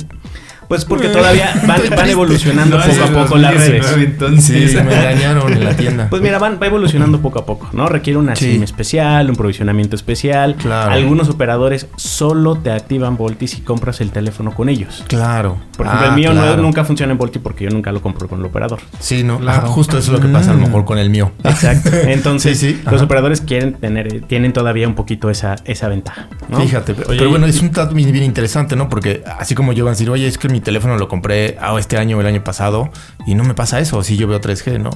[0.67, 4.11] Pues porque todavía van, evolucionando No, poco a poco las 2019, redes.
[4.11, 6.07] Entonces, Sí, me engañaron en la tienda.
[6.09, 7.87] Pues mira, van, va evolucionando poco a poco, ¿no?
[7.87, 8.53] Requiere una Sí.
[8.53, 10.55] SIM especial, un provisionamiento especial.
[10.55, 10.91] Claro.
[10.91, 15.03] Algunos operadores solo te activan Volti si compras el teléfono con ellos.
[15.07, 15.57] Claro.
[15.77, 16.61] Por ejemplo, Ah, el mío no- claro.
[16.61, 18.79] nunca funciona en Volti porque yo nunca lo compro con el operador.
[18.99, 19.59] Sí, no, Claro.
[19.59, 20.63] Ajá, justo eso es lo que pasa a lo Mm.
[20.63, 21.31] mejor con el mío.
[21.43, 21.89] Exacto.
[22.07, 26.27] Entonces, Sí, sí, los operadores quieren tener, eh, tienen todavía un poquito esa, esa ventaja.
[26.49, 26.59] ¿no?
[26.59, 28.89] Fíjate, pero, Oye, pero bueno, es un dato bien, bien interesante, ¿no?
[28.89, 31.75] Porque así como yo van a decir, oye, es que mi teléfono lo compré ah,
[31.79, 32.89] este año o el año pasado
[33.25, 34.91] y no me pasa eso, sí yo veo 3G, ¿no?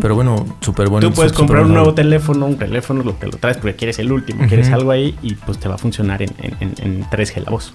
[0.00, 1.08] Pero bueno, súper bueno.
[1.08, 1.80] Tú puedes comprar un bueno.
[1.82, 5.16] nuevo teléfono, un teléfono, lo que lo traes porque quieres el último, quieres algo ahí
[5.22, 7.72] y pues te va a funcionar en, en- en- en 3G la voz.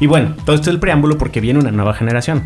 [0.00, 2.44] Y bueno, todo esto es el preámbulo porque viene una nueva generación.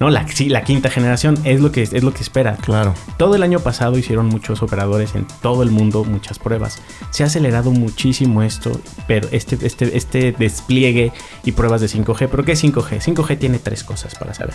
[0.00, 0.10] ¿No?
[0.10, 2.56] La, sí, la quinta generación es lo, que, es lo que espera.
[2.56, 2.94] Claro.
[3.16, 6.80] Todo el año pasado hicieron muchos operadores en todo el mundo, muchas pruebas.
[7.10, 11.12] Se ha acelerado muchísimo esto, pero este, este, este despliegue
[11.44, 12.28] y pruebas de 5G.
[12.30, 13.00] ¿Pero qué es 5G?
[13.00, 14.54] 5G tiene tres cosas para saber.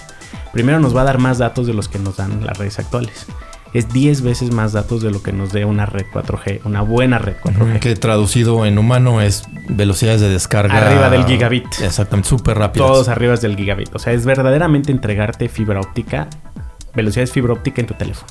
[0.52, 3.28] Primero nos va a dar más datos de los que nos dan las redes actuales.
[3.74, 7.20] Es 10 veces más datos de lo que nos dé una red 4G, una buena
[7.20, 7.80] red 4G.
[7.80, 10.76] Que traducido en humano es velocidades de descarga.
[10.88, 11.66] Arriba del gigabit.
[11.82, 12.86] Exactamente, súper rápido.
[12.88, 13.94] Todos arriba del gigabit.
[13.96, 16.28] O sea, es verdaderamente entregarte fibra óptica,
[16.96, 18.28] velocidades fibra óptica en tu teléfono.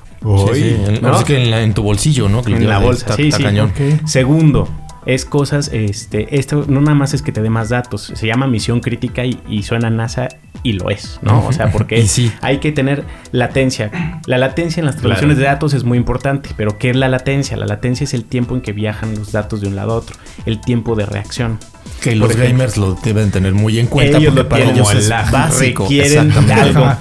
[0.53, 1.07] Sí, ¿no?
[1.09, 2.42] ahora sí que en, la- en tu bolsillo, ¿no?
[2.42, 3.44] Que En la bolsa, está- sí, está sí.
[3.44, 3.72] cañón.
[4.07, 4.68] Segundo,
[5.09, 8.47] es cosas, este, esto no nada más es que te dé más datos, se llama
[8.47, 10.29] misión crítica y, y suena NASA
[10.62, 11.47] y lo es, ¿no?
[11.47, 12.31] O sea, porque sí.
[12.42, 14.21] hay que tener latencia.
[14.27, 15.49] La latencia en las traducciones Claro.
[15.49, 17.57] de datos es muy importante, pero ¿qué es la latencia?
[17.57, 20.14] La latencia es el tiempo en que viajan los datos de un lado a otro,
[20.44, 21.59] el tiempo de reacción.
[22.03, 24.94] Que los ejemplo, gamers lo deben tener muy en cuenta ellos porque lo para ellos
[24.94, 25.85] es básico.
[25.85, 26.92] requieren algo.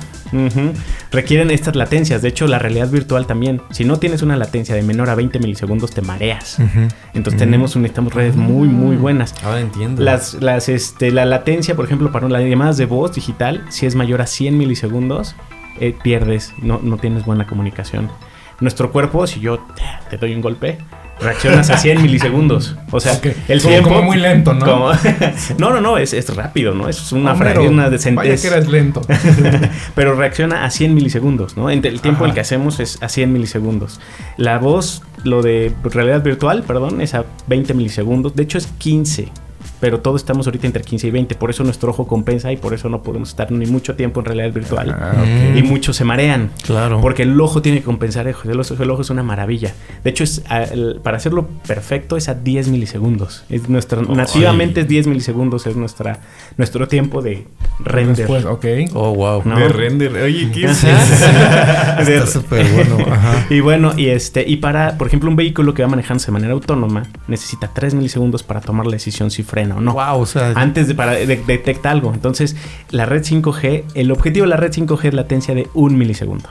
[1.11, 2.21] Requieren estas latencias.
[2.21, 3.61] De hecho, la realidad virtual también.
[3.71, 6.57] Si no tienes una latencia de menor a 20 milisegundos, te mareas.
[7.13, 9.33] Entonces tenemos necesitamos redes muy, muy buenas.
[9.43, 10.01] Ahora entiendo.
[10.01, 13.95] Las, las, este, la latencia, por ejemplo, para las llamadas de voz digital, si es
[13.95, 15.35] mayor a 100 milisegundos,
[15.79, 18.09] eh, pierdes, no, no tienes buena comunicación.
[18.59, 19.59] Nuestro cuerpo, si yo
[20.09, 20.79] te doy un golpe,
[21.19, 22.75] reaccionas a 100 milisegundos.
[22.91, 23.27] O sea, Ok.
[23.47, 23.89] el Como- tiempo...
[23.89, 24.65] como muy lento, ¿no?
[24.65, 24.91] como-
[25.57, 26.87] no, no, no, es, es rápido, ¿no?
[26.89, 28.41] Es una fracción, una Vaya decentez.
[28.41, 29.01] que eres lento.
[29.95, 31.69] Pero reacciona a 100 milisegundos, ¿no?
[31.69, 32.29] Entre el tiempo Ajá.
[32.29, 33.99] el que hacemos es a 100 milisegundos.
[34.37, 38.35] La voz, lo de realidad virtual, perdón, es a 20 milisegundos.
[38.35, 39.29] De hecho es 15.
[39.79, 41.35] Pero todos estamos ahorita entre 15 y 20.
[41.35, 44.25] Por eso nuestro ojo compensa y por eso no podemos estar ni mucho tiempo en
[44.25, 44.89] realidad virtual.
[44.99, 45.23] Ah.
[45.55, 46.49] Y muchos se marean.
[46.65, 46.99] Claro.
[47.01, 48.27] Porque el ojo tiene que compensar.
[48.27, 49.73] El ojo, el ojo es una maravilla.
[50.03, 53.43] De hecho, es a- el- para hacerlo perfecto es a 10 milisegundos.
[53.49, 55.67] Es nuestra, nativamente es 10 milisegundos.
[55.67, 56.19] Es nuestra,
[56.57, 57.45] nuestro tiempo de
[57.79, 58.27] render.
[58.27, 58.65] Después, ok.
[58.95, 59.41] Oh, wow.
[59.45, 59.59] No.
[59.59, 60.15] De render.
[60.15, 60.83] Oye, ¿qué es.
[60.83, 62.97] Está súper bueno.
[63.11, 63.45] Ajá.
[63.49, 66.53] Y bueno, y este, y para, por ejemplo, un vehículo que va manejándose de manera
[66.53, 69.93] autónoma, necesita 3 milisegundos para tomar la decisión si frena o no.
[69.93, 72.13] Wow, o sea, Antes de para de- detecta algo.
[72.13, 72.55] Entonces,
[72.91, 76.49] la red 5G, el objetivo de la red 5G es latencia de un milisegundo.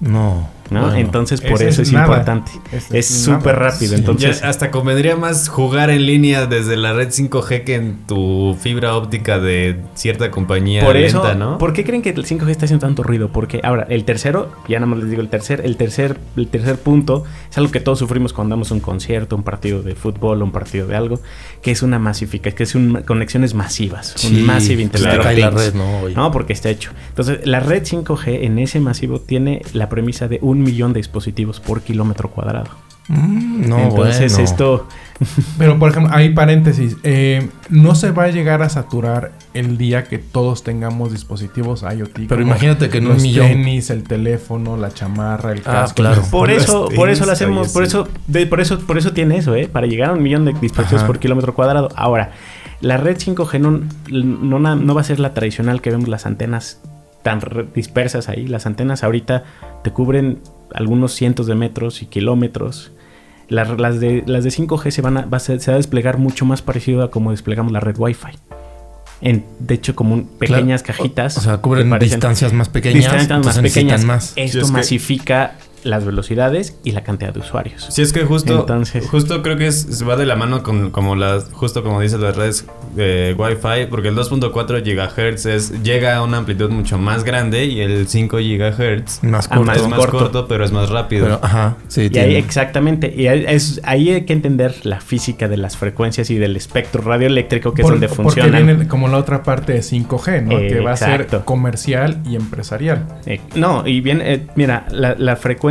[0.00, 0.56] no.
[0.70, 0.82] ¿No?
[0.82, 0.96] Bueno.
[0.96, 2.52] Entonces, por eso es importante.
[2.92, 3.92] Es súper rápido.
[3.92, 3.94] Sí.
[3.94, 8.56] Entonces, Ya hasta convendría más jugar en línea desde la red 5G que en tu
[8.60, 11.58] fibra óptica de cierta compañía por eso, ¿no?
[11.58, 13.30] ¿por qué creen que el 5G está haciendo tanto ruido?
[13.30, 16.76] Porque ahora, el tercero, ya nada más les digo el tercer, el tercer, el tercer
[16.78, 20.52] punto, es algo que todos sufrimos cuando damos un concierto, un partido de fútbol, un
[20.52, 21.20] partido de algo,
[21.62, 25.38] que es una masifica, que es un, conexiones masivas, Sí, un massive se internet.
[25.38, 26.00] la red, ¿no?
[26.00, 26.14] Oye.
[26.14, 26.90] No, porque está hecho.
[27.10, 31.60] Entonces, la red 5G en ese masivo tiene la premisa de un millón de dispositivos
[31.60, 32.68] por kilómetro cuadrado.
[33.08, 34.44] Mm, no, Entonces bueno.
[34.44, 34.88] esto...
[35.56, 36.96] Pero, por ejemplo, hay paréntesis.
[37.02, 42.26] eh, no se va a llegar a saturar el día que todos tengamos dispositivos IoT.
[42.28, 45.96] Pero imagínate que un los millón- tenis, el teléfono, la chamarra, el Ah, casco.
[45.96, 46.22] claro.
[46.30, 49.56] Por eso, por eso lo hacemos, por eso, de- por eso, por eso tiene eso,
[49.56, 49.68] ¿eh?
[49.68, 51.06] Para llegar a un millón de dispositivos Ajá.
[51.06, 51.88] por kilómetro cuadrado.
[51.96, 52.32] Ahora,
[52.80, 56.26] la red 5G no, no, na- no va a ser la tradicional que vemos las
[56.26, 56.80] antenas
[57.28, 58.46] tan dispersas ahí.
[58.46, 59.44] Las antenas ahorita
[59.84, 60.38] te cubren
[60.74, 62.92] algunos cientos de metros y kilómetros.
[63.48, 65.78] Las, las de, las de 5G se van a, va a ser- se va a
[65.78, 68.32] desplegar mucho más parecido a como desplegamos la red Wi-Fi.
[69.20, 70.98] En, de hecho, como un- pequeñas Claro.
[70.98, 71.36] cajitas.
[71.38, 73.04] O sea, cubren distancias más pequeñas.
[73.04, 74.04] distancias más pequeñas.
[74.04, 74.32] más.
[74.36, 77.86] Esto Sí, es que- masifica las velocidades y la cantidad de usuarios.
[77.90, 80.90] Sí, es que justo, Entonces- justo creo que es- se va de la mano con
[80.90, 86.16] como las, justo como dice las redes eh, Wi-Fi, porque el 2.4 GHz es, llega
[86.16, 89.64] a una amplitud mucho más grande y el 5 GHz Más Ah, corto.
[89.64, 90.18] más es más corto.
[90.18, 90.48] corto.
[90.48, 91.24] pero es más rápido.
[91.26, 95.48] Pero, ajá, sí, Y ahí, exactamente, y ahí, es- ahí hay que entender la física
[95.48, 98.66] de las frecuencias y del espectro radioeléctrico, que Por- es donde Porque funcionan.
[98.66, 100.58] viene como la otra parte de 5G, ¿no?
[100.58, 103.06] Eh, que va a ser comercial y empresarial.
[103.26, 105.67] Eh, no, y bien, eh, mira, la, la frecuencia,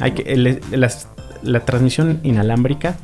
[0.00, 1.08] hay que, el- las-
[1.42, 2.96] la transmisión inalámbrica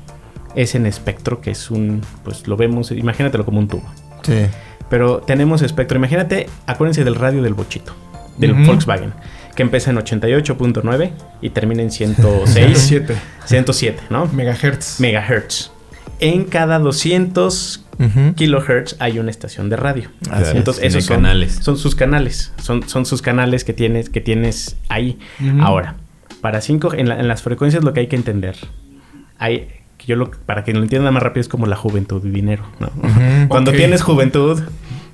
[0.54, 3.84] es en espectro, que es un, pues lo vemos, imagínatelo como un tubo.
[4.22, 4.46] sí.
[4.90, 5.96] Pero tenemos espectro.
[5.96, 7.94] Imagínate, acuérdense del radio del bochito,
[8.36, 8.52] del.
[8.52, 9.14] Volkswagen,
[9.56, 14.26] que empieza en 88.9 y termina en 106, 7 107, ¿no?
[14.26, 15.00] megahertz.
[15.00, 15.70] Megahertz.
[16.20, 18.34] En cada 200 Ujú.
[18.34, 20.10] kilohertz hay una estación de radio.
[20.30, 20.54] Así es.
[20.56, 21.58] Entonces, esos son, canales.
[21.62, 22.52] son sus canales.
[22.62, 25.18] Son, son sus canales que tienes, que tienes ahí.
[25.60, 25.94] Ahora,
[26.42, 28.56] para 5, en, la- en las frecuencias lo que hay que entender.
[29.38, 32.30] Hay, que yo lo, para que lo entienda más rápido, es como la juventud y
[32.30, 32.64] dinero.
[33.48, 34.60] Cuando tienes juventud,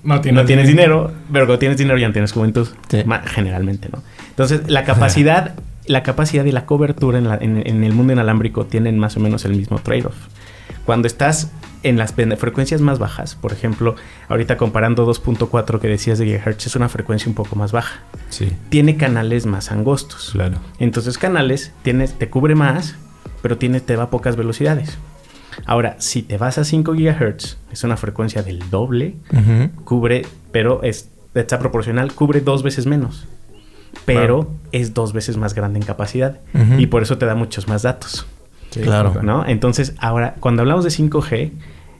[0.02, 2.66] no tienes, no tienes dinero, pero cuando tienes dinero ya no tienes juventud.
[2.88, 3.04] Sí.
[3.26, 4.02] Generalmente, ¿no?
[4.30, 5.54] Entonces, la capacidad,
[5.86, 9.20] la capacidad y la cobertura en, la- en- en el mundo inalámbrico tienen más o
[9.20, 10.16] menos el mismo trade-off.
[10.86, 13.94] Cuando estás en las frecuencias más bajas, por ejemplo,
[14.28, 18.00] ahorita comparando 2.4 que decías de gigahertz, es una frecuencia un poco más baja.
[18.30, 20.30] sí, Tiene canales más angostos.
[20.32, 20.58] claro.
[20.78, 22.96] Entonces, canales tienes, te cubre más,
[23.42, 24.98] pero tiene, te va a pocas velocidades.
[25.66, 29.70] Ahora, si te vas a 5 GHz, es una frecuencia del doble, Ujú.
[29.84, 33.26] cubre, pero es, está proporcional, cubre dos veces menos.
[34.04, 36.38] Pero es dos veces más grande en capacidad.
[36.54, 36.74] Ujú.
[36.78, 38.26] Y por eso te da muchos más datos.
[38.70, 39.22] Sí, Claro.
[39.22, 39.46] ¿no?
[39.46, 41.50] Entonces, ahora, cuando hablamos de 5G,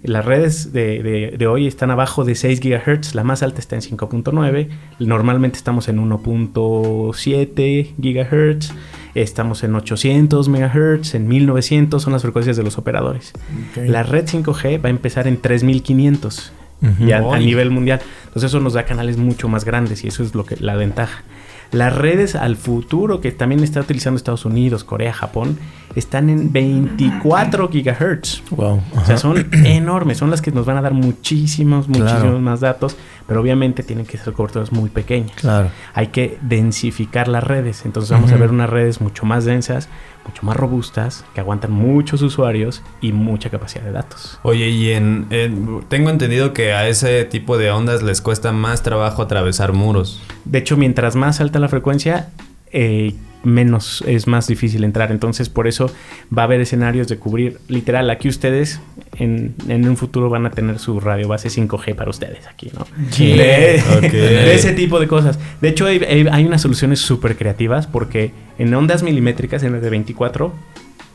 [0.03, 3.75] las redes de, de- de hoy están abajo de 6 GHz, la más alta está
[3.75, 4.69] en 5.9,
[5.01, 8.73] normalmente estamos en 1.7 GHz,
[9.15, 13.33] estamos en 800 MHz, en 1900 son las frecuencias de los operadores.
[13.77, 17.07] La red 5G va a empezar en 3500 Ujú.
[17.07, 18.01] ya a nivel mundial.
[18.27, 21.25] Entonces eso nos da canales mucho más grandes y eso es lo que la ventaja.
[21.71, 25.59] Las redes al futuro que también está utilizando Estados Unidos, Corea, Japón,
[25.95, 28.43] están en 24 gigahertz.
[28.51, 28.81] Wow.
[28.97, 32.41] O sea, son enormes, son las que nos van a dar muchísimos, muchísimos Claro.
[32.41, 35.33] más datos, pero obviamente tienen que ser coberturas muy pequeñas.
[35.37, 35.71] Claro.
[35.95, 39.89] Hay que densificar las redes, entonces vamos a ver unas redes mucho más densas,
[40.29, 44.39] mucho más robustas, que aguantan muchos usuarios y mucha capacidad de datos.
[44.43, 48.83] Oye, y en, en- tengo entendido que a ese tipo de ondas les cuesta más
[48.83, 50.23] trabajo atravesar muros.
[50.45, 52.29] De hecho, mientras más alta la frecuencia,
[52.71, 53.15] eh,
[53.45, 55.11] menos es más difícil entrar.
[55.13, 55.91] Entonces, por eso
[56.37, 57.59] va a haber escenarios de cubrir.
[57.69, 58.81] Literal, aquí ustedes
[59.17, 62.87] en, en un futuro van a tener su radio base 5G para ustedes aquí, ¿no?
[63.11, 63.33] Sí.
[63.33, 65.39] De, ese tipo de cosas.
[65.61, 69.91] De hecho, hay, hay- unas soluciones súper creativas porque en ondas milimétricas, en el de
[69.91, 70.53] 24,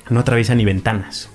[0.09, 1.29] no atraviesan ni ventanas.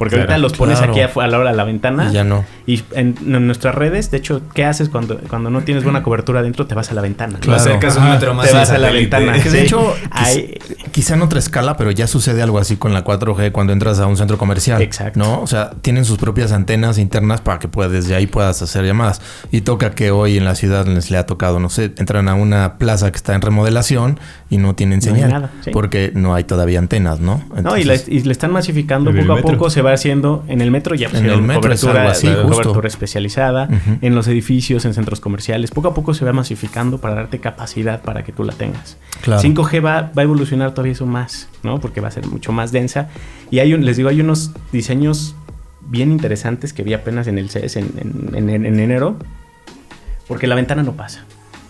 [0.00, 0.92] Porque Claro, ahorita los pones claro.
[0.94, 2.08] aquí a la hora de la ventana.
[2.10, 2.44] Y ya no.
[2.66, 6.40] Y en, en nuestras redes, de hecho, ¿qué haces cuando, cuando no tienes buena cobertura
[6.40, 6.66] adentro?
[6.66, 7.38] Te vas a la ventana.
[7.38, 7.60] Claro.
[7.60, 8.14] acercas un Ajá.
[8.14, 9.34] metro más Te vas a la ventana.
[9.34, 9.64] Que de Sí.
[9.66, 13.52] hecho, Hay- quiz- quizá en otra escala, pero ya sucede algo así con la 4G
[13.52, 14.80] cuando entras a un centro comercial.
[14.82, 15.18] Exacto.
[15.20, 15.42] ¿No?
[15.42, 19.20] O sea, tienen sus propias antenas internas para que puedas, desde ahí puedas hacer llamadas.
[19.52, 22.34] Y toca que hoy en la ciudad les le ha tocado, no sé, entran a
[22.34, 25.30] una plaza que está en remodelación y no tienen No hay señal.
[25.30, 25.70] nada, sí.
[25.72, 27.42] Porque no hay todavía antenas, ¿no?
[27.62, 30.60] No, y, la- Entonces, y le están masificando poco a poco, se va haciendo en
[30.60, 32.50] el metro ya En pusieron el metro es cobertura, algo así, justo.
[32.62, 33.98] cobertura especializada, Ujú.
[34.00, 38.02] en los edificios, en centros comerciales, poco a poco se va masificando para darte capacidad
[38.02, 38.96] para que tú la tengas.
[39.22, 39.42] Claro.
[39.42, 41.80] 5G va, va a evolucionar todavía eso más, ¿no?
[41.80, 43.08] Porque va a ser mucho más densa.
[43.50, 45.34] Y hay un, les digo, hay unos diseños
[45.82, 49.16] bien interesantes que vi apenas en el CES en, en- en- en enero.
[50.28, 51.24] Porque la ventana no pasa.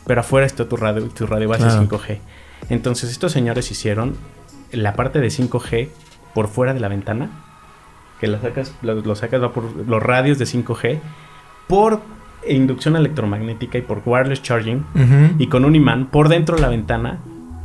[0.06, 1.82] Pero afuera está tu radio, tu radio base Claro.
[1.88, 2.18] 5G.
[2.68, 4.16] Entonces estos señores hicieron
[4.72, 5.88] la parte de 5G
[6.34, 7.30] por fuera de la ventana.
[8.20, 11.00] Que lo sacas, lo, lo sacas va por los radios de 5G.
[11.66, 12.00] Por
[12.46, 14.84] inducción electromagnética y por wireless charging
[15.38, 17.18] y con un imán por dentro de la ventana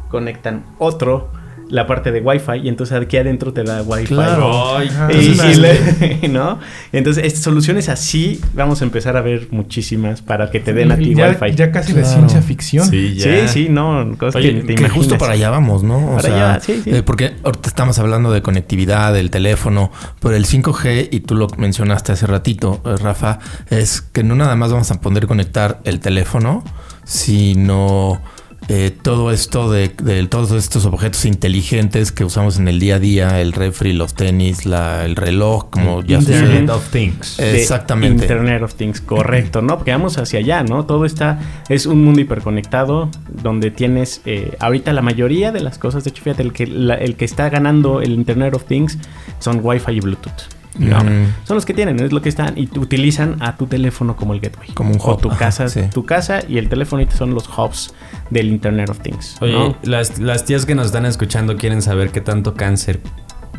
[0.10, 1.30] conectan otro
[1.70, 4.08] la parte de Wi-Fi y entonces aquí adentro te da Wi-Fi.
[4.08, 4.78] Claro.
[4.78, 4.90] Ay.
[5.12, 6.60] Y- le- ¿no?
[6.92, 11.16] Entonces, soluciones así vamos a empezar a ver muchísimas para que te den a ti
[11.16, 11.56] ya, Wi-Fi.
[11.56, 12.88] ya casi de ciencia ficción.
[12.88, 13.48] sí, sí, ya.
[13.48, 15.98] sí, no, cosas Oye, que te Que justo para allá vamos, ¿no?
[15.98, 16.90] O Para sea, allá, sí, sí.
[16.92, 21.48] eh, porque ahorita estamos hablando de conectividad, del teléfono, pero el 5G, y tú lo
[21.58, 26.00] mencionaste hace ratito, eh, Rafa, es que no nada más vamos a poder conectar el
[26.00, 26.64] teléfono,
[27.04, 28.22] sino
[28.68, 33.00] eh, todo esto de, de todos estos objetos inteligentes que usamos en el día a
[33.00, 36.60] día, el refri, los tenis, la, el reloj, como ya Internet sucede.
[36.60, 37.40] Internet of Things.
[37.40, 38.24] Exactamente.
[38.24, 39.76] Internet of Things, correcto, ¿no?
[39.78, 40.86] Porque vamos hacia allá, ¿no?
[40.86, 43.10] Todo está, es un mundo hiperconectado
[43.42, 46.96] donde tienes, eh, ahorita la mayoría de las cosas, de hecho, fíjate, el que, la-
[46.96, 48.98] el que está ganando el Internet of Things
[49.40, 50.32] son Wi-Fi y Bluetooth.
[50.78, 51.00] ¿No?
[51.04, 51.34] Mm.
[51.46, 54.40] Son los que tienen, es lo que están y utilizan a tu teléfono como el
[54.42, 54.70] gateway.
[54.74, 55.82] Como un O hub, tu ajá, casa, sí.
[55.94, 57.94] tu casa y el teléfono son los hubs
[58.30, 59.38] del Internet of Things.
[59.42, 59.76] Oye, ¿no?
[59.84, 63.00] las, las tías que nos están escuchando quieren saber qué tanto cáncer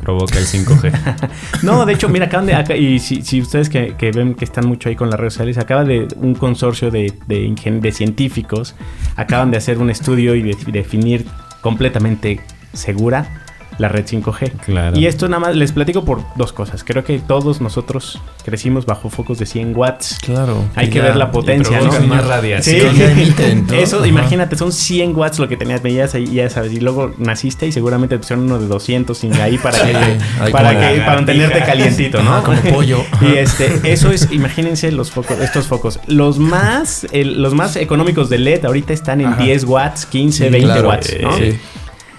[0.02, 0.92] provoca el 5G.
[1.62, 2.54] No, de hecho, mira, acaban de.
[2.54, 5.32] acá- y si, si ustedes que, que ven que están mucho ahí con las redes
[5.32, 8.74] sociales, acaba de un consorcio de, de, ingen- de científicos,
[9.16, 11.24] acaban de hacer un estudio y de, definir
[11.62, 12.40] completamente
[12.72, 13.45] segura
[13.78, 14.52] la red 5G.
[14.64, 14.98] Claro.
[14.98, 16.82] Y esto nada más les platico por dos cosas.
[16.84, 20.18] Creo que todos nosotros crecimos bajo focos de 100 watts.
[20.22, 20.64] Claro.
[20.74, 21.86] Hay que ya- ver la potencia, ¿no?
[22.06, 22.94] más Sí, radiación.
[22.96, 24.06] ya emiten, eso, Ajá.
[24.06, 27.72] imagínate, son 100 watts lo que tenías, veías ahí, ya sabes, y luego naciste y
[27.72, 29.92] seguramente te pusieron uno de 200 sin ahí para que,
[30.52, 32.42] para, que, para mantenerte calientito, ¿no?
[32.42, 33.04] Como pollo.
[33.20, 36.00] y este, eso es, imagínense los focos, estos focos.
[36.06, 39.42] Los más, el- los más económicos de LED ahorita están en Ajá.
[39.42, 41.36] 10 watts, 15, Sí, 20 claro, watts, ¿no?
[41.36, 41.58] sí.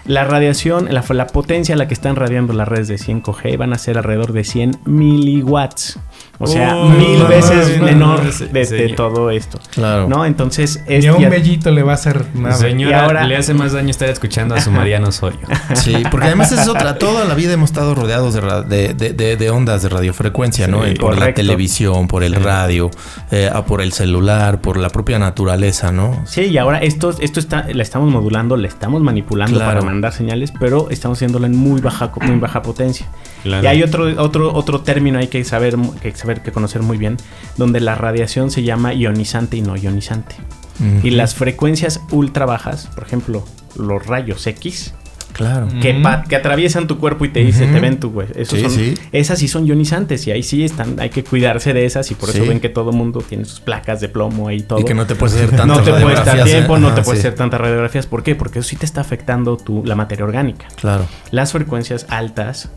[0.08, 3.78] La radiación, la, potencia a la que están radiando las redes de 5G van a
[3.78, 6.00] ser alrededor de 100 miliwatts.
[6.40, 9.60] O sea, Uy, mil no, veces no, menor no, de, todo esto.
[9.72, 10.08] Claro.
[10.08, 10.24] ¿No?
[10.24, 12.54] Entonces, es Ni a un bellito le va a hacer nada.
[12.56, 15.40] Señora, Y ahora- le hace más daño estar escuchando a su Mariano Osorio.
[15.74, 17.00] Sí, porque además es otra.
[17.00, 20.68] Toda la vida hemos estado rodeados de, ra- de, de- de- de ondas de radiofrecuencia,
[20.68, 20.82] ¿no?
[21.00, 22.92] Por la televisión, por el radio,
[23.32, 26.22] eh, ah, por el celular, por la propia naturaleza, ¿no?
[26.28, 29.80] Sí, y ahora esto, esto está, la estamos modulando, la estamos manipulando Claro.
[29.80, 33.08] para mandar señales, pero estamos haciéndolo en muy baja, muy baja potencia.
[33.48, 33.64] Claro.
[33.64, 37.18] Y hay otro, otro, otro término hay que saber, que saber, que conocer muy bien,
[37.58, 40.36] donde la radiación se llama ionizante y no ionizante.
[40.80, 41.08] Ujú.
[41.08, 43.44] Y las frecuencias ultra bajas, por ejemplo,
[43.78, 44.94] los rayos X,
[45.34, 45.68] Claro.
[45.84, 48.28] que, pa- que atraviesan tu cuerpo y te dicen, te ven tu güey.
[48.46, 48.96] Sí, sí.
[49.12, 52.30] Esas sí son ionizantes y ahí sí están, hay que cuidarse de esas y por
[52.30, 54.80] eso ven que todo mundo tiene sus placas de plomo y todo.
[54.80, 56.52] Y que no te puedes hacer tantas No te puedes dar radiografías, ¿eh?
[56.54, 57.28] tiempo, no Ajá, te puedes sí.
[57.28, 58.08] hacer tantas radiografías.
[58.08, 58.34] ¿Por qué?
[58.34, 60.70] Porque eso sí te está afectando tu, la materia orgánica.
[60.76, 61.06] Claro.
[61.30, 62.72] Las frecuencias altas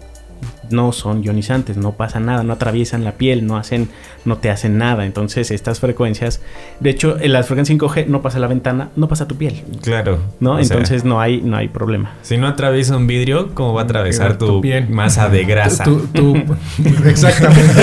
[0.70, 3.88] no son ionizantes, no pasa nada, no atraviesan la piel, no hacen,
[4.24, 5.04] no te hacen nada.
[5.06, 6.40] Entonces, estas frecuencias,
[6.80, 10.18] de hecho, en las frecuencias 5G no pasa la ventana, no pasa tu piel, Claro.
[10.40, 10.54] ¿no?
[10.56, 12.12] Sea, Entonces no hay, no hay problema.
[12.22, 14.88] si no atraviesa un vidrio, ¿cómo va a atravesar Tu tu, piel.
[14.88, 15.85] masa de grasa?
[15.85, 16.56] Tu- tu- tu-
[17.09, 17.74] exactamente.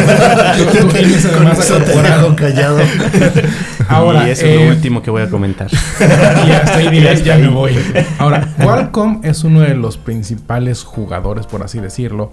[0.82, 2.36] tu, tu índice de masa corporal.
[2.36, 2.80] callado.
[3.90, 5.68] Ahora, y eso eh, es lo último que voy a comentar.
[5.72, 7.42] y hasta ahí dirás, hasta ya ahí.
[7.44, 7.78] me voy.
[8.18, 12.32] Ahora, Qualcomm es uno de los principales jugadores, por así decirlo,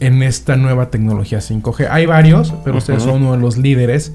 [0.00, 1.88] en esta nueva tecnología 5G.
[1.90, 4.12] Hay varios, pero ustedes son uno de los líderes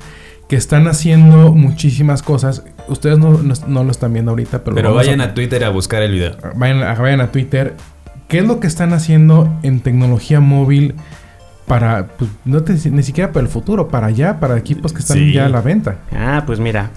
[0.47, 2.63] que están haciendo muchísimas cosas.
[2.87, 6.01] Ustedes no, no- no lo están viendo ahorita, pero, Pero vayan a Twitter a buscar
[6.03, 6.35] el video.
[6.55, 7.75] vayan, a, vayan a Twitter.
[8.27, 10.95] ¿Qué es lo que están haciendo en tecnología móvil
[11.67, 15.17] para, pues, no te- ni siquiera para el futuro, para allá, para equipos que están
[15.17, 15.33] Sí.
[15.33, 15.99] ya a la venta?
[16.11, 16.91] Ah, pues mira,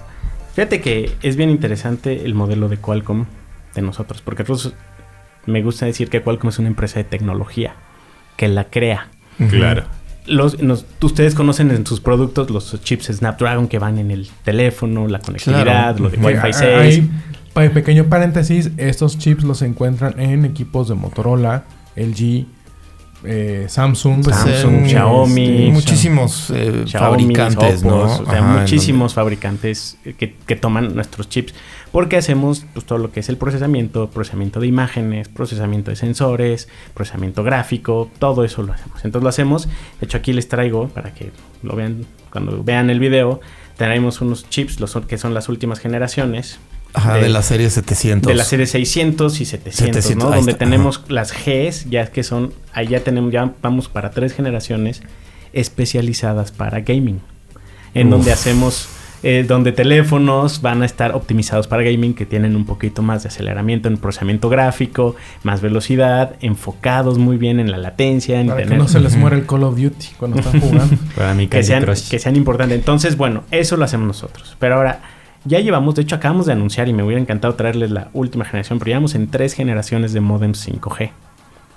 [0.55, 3.27] fíjate que es bien interesante el modelo de Qualcomm
[3.75, 4.75] de nosotros, porque nosotros
[5.47, 7.75] me gusta decir que Qualcomm es una empresa de tecnología
[8.37, 9.09] que la crea.
[9.51, 9.85] Claro.
[10.27, 15.07] Los, nos- ustedes conocen en sus productos los chips Snapdragon que van en el teléfono,
[15.07, 15.63] la conectividad,
[15.97, 15.99] Claro.
[16.05, 16.17] lo de.
[16.19, 16.65] Wi-Fi Que, 6.
[16.75, 17.11] ah, hay-
[17.53, 22.47] pa- pequeño paréntesis, estos chips los encuentran en equipos de Motorola, LG,
[23.25, 28.01] eh, Samsung, Pues, Samsung, eh, Xiaomi, muchísimos eh, Xiaomi, fabricantes, ¿no?
[28.03, 31.55] O sea, Ajá, muchísimos fabricantes que, que toman nuestros chips.
[31.97, 36.69] Porque hacemos pues, todo lo que es el procesamiento, procesamiento de imágenes, procesamiento de sensores,
[36.93, 39.03] procesamiento gráfico, todo eso lo hacemos.
[39.03, 39.67] Entonces lo hacemos.
[39.67, 41.31] De hecho, aquí les traigo para que
[41.63, 43.41] lo vean cuando vean el video.
[43.79, 46.59] Tenemos unos chips los, que son las últimas generaciones.
[46.93, 48.29] Ajá, de, la serie 700.
[48.29, 50.37] De la serie 600 y 700, 700, ¿no?
[50.37, 54.35] Donde está, tenemos las Gs, ya que son, ahí ya tenemos, ya vamos para tres
[54.35, 55.01] generaciones
[55.55, 57.23] especializadas para gaming.
[57.95, 58.11] En Uf.
[58.11, 58.87] donde hacemos,
[59.23, 63.29] eh, donde teléfonos van a estar optimizados para gaming, que tienen un poquito más de
[63.29, 68.77] aceleramiento en procesamiento gráfico, más velocidad, enfocados muy bien en la latencia, en para que
[68.77, 70.97] no se les muera el Call of Duty cuando están jugando.
[71.17, 72.09] Para mi que sean, Crush.
[72.09, 72.79] que sean importantes.
[72.79, 74.57] Entonces, bueno, eso lo hacemos nosotros.
[74.59, 75.01] Pero ahora,
[75.45, 78.79] ya llevamos, de hecho acabamos de anunciar y me hubiera encantado traerles la última generación,
[78.79, 81.11] pero llevamos en tres generaciones de modems 5G.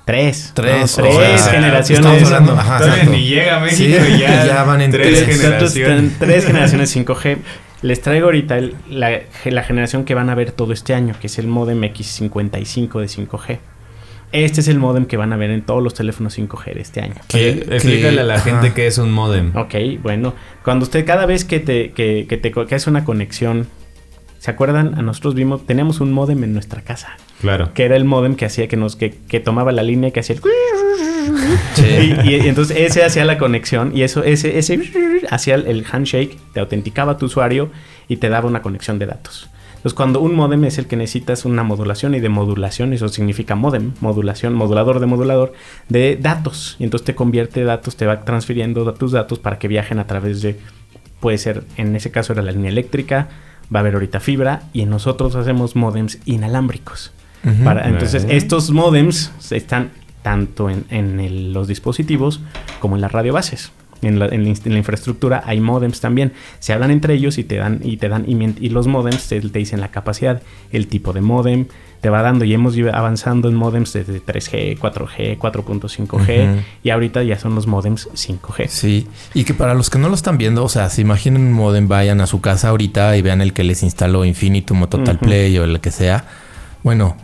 [0.09, 0.51] Tres.
[0.55, 1.03] Tres, ¿no?
[1.05, 2.05] o tres sea, generaciones.
[2.05, 3.11] estamos hablando- ajá, Todavía exacto.
[3.17, 5.37] ni llega a México Sí, y ya, ya van en tres tres.
[5.41, 6.11] Generaciones.
[6.19, 7.37] tres generaciones 5G.
[7.81, 11.27] Les traigo ahorita el- la, la generación que van a ver todo este año, que
[11.27, 13.59] es el modem X55 de 5G.
[14.31, 17.01] Este es el modem que van a ver en todos los teléfonos 5G de este
[17.01, 17.15] año.
[17.33, 18.43] Explícale a la ajá.
[18.43, 19.55] gente qué es un modem.
[19.55, 20.35] Ok, bueno.
[20.63, 23.67] Cuando usted, cada vez que te, que, que te que hace una conexión,
[24.39, 24.95] ¿se acuerdan?
[24.97, 27.09] A nosotros vimos, teníamos un modem en nuestra casa.
[27.41, 27.73] Claro.
[27.73, 30.19] Que era el modem que hacía que nos, que, que tomaba la línea y que
[30.21, 30.41] hacía el
[31.75, 32.13] Sí.
[32.23, 34.79] y, y entonces ese hacía la conexión y eso, ese, ese
[35.29, 37.69] hacía el- handshake, te autenticaba a tu usuario
[38.07, 39.49] y te daba una conexión de datos.
[39.77, 43.55] Entonces, cuando un modem es el que necesitas una modulación y de modulación, eso significa
[43.55, 45.53] modem, modulación, modulador de modulador,
[45.87, 46.75] de datos.
[46.79, 50.41] Y entonces te convierte datos, te va transfiriendo tus datos para que viajen a través
[50.41, 50.57] de,
[51.21, 53.29] puede ser, en ese caso era la línea eléctrica,
[53.73, 57.11] va a haber ahorita fibra, y nosotros hacemos modems inalámbricos.
[57.63, 59.91] Para- entonces, estos modems están
[60.23, 62.41] tanto en, en el- los dispositivos
[62.81, 63.71] como en las radiobases.
[64.01, 66.31] En la, en la inst- en la infraestructura hay modems también.
[66.59, 69.59] Se hablan entre ellos y te dan y te dan y, los modems te, te
[69.59, 70.41] dicen la capacidad,
[70.71, 71.65] el tipo de modem,
[72.01, 76.61] te va dando y hemos ido avanzando en modems desde 3G, 4G, 4.5G Ujú.
[76.83, 78.67] y ahorita ya son los modems 5G.
[78.69, 81.51] Sí, y que para los que no lo están viendo, o sea, se imaginen un
[81.53, 85.19] modem, vayan a su casa ahorita y vean el que les instaló Infinitum o Total.
[85.19, 86.23] Play o el que sea.
[86.83, 87.17] Bueno,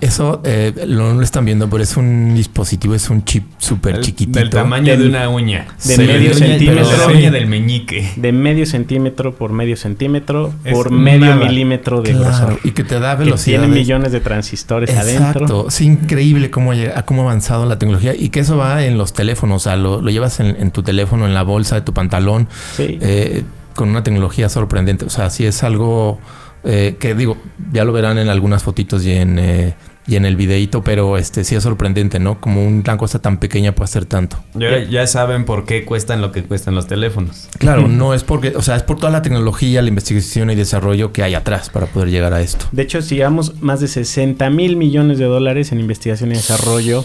[0.00, 4.00] eso eh, lo, no lo están viendo, pero es un dispositivo, es un chip súper
[4.00, 4.38] chiquitito.
[4.38, 5.66] Del tamaño de una uña.
[5.84, 6.84] de Sí, medio centímetro.
[6.90, 8.10] pero La uña del meñique.
[8.16, 11.36] De medio centímetro por medio centímetro Es por medio nada.
[11.46, 12.60] milímetro de Claro, grosor.
[12.64, 13.60] y que te da velocidad.
[13.60, 15.68] tiene millones de transistores Exacto, adentro.
[15.68, 19.12] es increíble cómo, llega- cómo ha avanzado la tecnología y que eso va en los
[19.12, 21.92] teléfonos, o sea, lo, lo llevas en, en tu teléfono, en la bolsa de tu
[21.92, 22.98] pantalón, Sí.
[23.00, 23.42] eh,
[23.74, 25.04] con una tecnología sorprendente.
[25.06, 26.18] O sea, sí es algo
[26.64, 27.36] eh, que digo,
[27.72, 29.74] ya lo verán en algunas fotitos y en, eh,
[30.06, 32.40] y en el videíto, pero este sí es sorprendente, ¿no?
[32.40, 34.36] Como una cosa tan pequeña puede hacer tanto.
[34.58, 37.48] Y ahora ya saben por qué cuestan lo que cuestan los teléfonos.
[37.58, 41.12] Claro, no es porque, o sea, es por toda la tecnología, la investigación y desarrollo
[41.12, 42.66] que hay atrás para poder llegar a esto.
[42.72, 47.04] De hecho, si llevamos más de 60 mil millones de dólares en investigación y desarrollo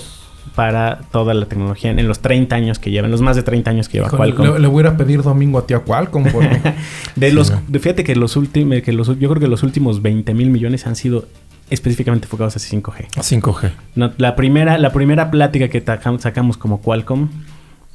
[0.55, 3.89] para toda la tecnología en los 30 años que llevan, los más de 30 años
[3.89, 4.53] que lleva Híjole, Qualcomm.
[4.55, 6.61] le, le voy a ir a pedir domingo a ti a Qualcomm porque
[7.15, 10.33] De Sí, los, fíjate que los últimos, que los, yo creo que los últimos 20
[10.33, 11.25] mil millones han sido
[11.69, 13.07] específicamente enfocados a 5G.
[13.15, 13.71] 5G.
[13.95, 15.83] No, la primera, la primera plática que
[16.19, 17.29] sacamos como Qualcomm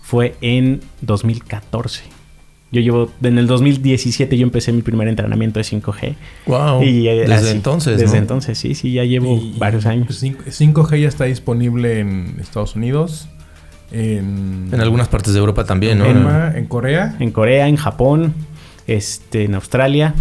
[0.03, 2.03] fue en 2014.
[2.73, 6.15] Yo llevo, en el 2017 yo empecé mi primer entrenamiento de 5G.
[6.47, 6.83] Wow.
[6.83, 8.23] Y, eh, Desde así, entonces, Desde ¿no?
[8.23, 10.07] entonces, sí, sí, ya llevo Y- varios años.
[10.07, 13.29] pues, cinco- 5G ya está disponible en Estados Unidos,
[13.91, 16.07] en, En algunas partes de Europa también, ¿no?
[16.07, 17.15] en, Corea.
[17.21, 18.33] En Corea, en Japón,
[18.87, 20.15] este, en Australia,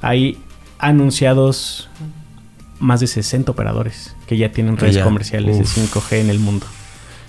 [0.00, 0.38] hay
[0.78, 1.90] anunciados
[2.80, 5.04] más de 60 operadores que ya tienen redes Ya.
[5.04, 5.60] comerciales Uf.
[5.60, 6.66] de 5G en el mundo.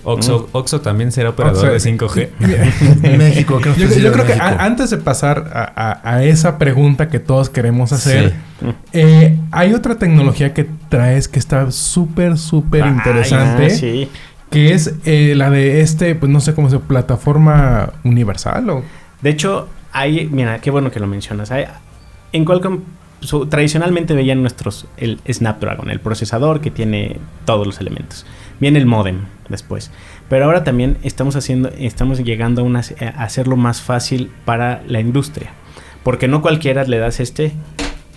[0.04, 2.28] Oxo, Oxo también será operador de sea, 5G.
[3.18, 5.62] México, creo que Yo, sí, yo creo que a- antes de pasar a,
[6.02, 8.66] a- a esa pregunta que todos queremos hacer, Sí.
[8.92, 14.08] eh, hay otra tecnología que traes que está súper, súper Ay, interesante, ah, sí.
[14.50, 18.82] que es eh, la de este, pues no sé cómo se plataforma universal o...
[19.22, 21.50] De hecho, hay, mira, qué bueno que lo mencionas.
[21.50, 21.64] Hay-
[22.32, 22.80] en Qualcomm
[23.48, 28.26] tradicionalmente veían nuestros el Snapdragon, el procesador que tiene todos los elementos.
[28.60, 29.90] Viene el modem después.
[30.28, 35.00] Pero ahora también estamos haciendo, estamos llegando a, una- a hacerlo más fácil para la
[35.00, 35.50] industria.
[36.02, 37.52] Porque no cualquiera le das este,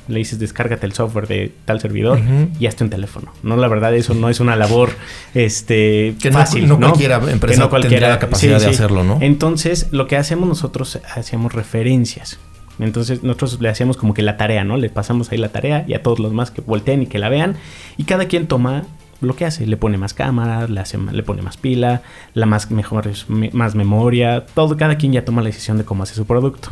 [0.09, 2.19] le dices descárgate el software de tal servidor
[2.59, 3.33] y hazte un teléfono.
[3.43, 4.91] No, la verdad, eso no es una labor
[5.33, 6.67] este, Que no- fácil.
[6.67, 9.17] no cualquiera empresa tendría la capacidad de hacerlo, ¿no?
[9.21, 12.39] Entonces, lo que hacemos nosotros, hacíamos referencias.
[12.79, 14.77] Entonces, nosotros le hacíamos como que la tarea, ¿no?
[14.77, 17.27] Le pasamos ahí la tarea y a todos los más que volteen y que la
[17.29, 17.55] vean.
[17.97, 18.83] Y cada quien toma
[19.21, 19.65] lo que hace.
[19.65, 22.01] Le pone más cámara, le, hace, le pone más pila,
[22.33, 24.45] la más, mejor, me- más memoria.
[24.53, 26.69] Todo, cada quien ya toma la decisión de cómo hace su producto.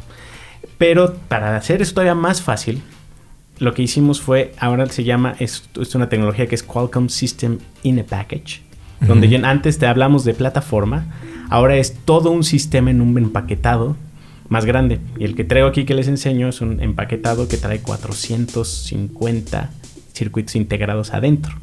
[0.77, 2.81] Pero para hacer esto todavía más fácil,
[3.59, 7.59] lo que hicimos fue, ahora se llama, es, es una tecnología que es Qualcomm System
[7.83, 8.61] in a Package,
[8.99, 11.05] donde ya antes te hablamos de plataforma,
[11.49, 13.95] ahora es todo un sistema en un empaquetado
[14.49, 14.99] más grande.
[15.17, 19.69] Y el que traigo aquí que les enseño es un empaquetado que trae 450
[20.13, 21.55] circuitos integrados adentro.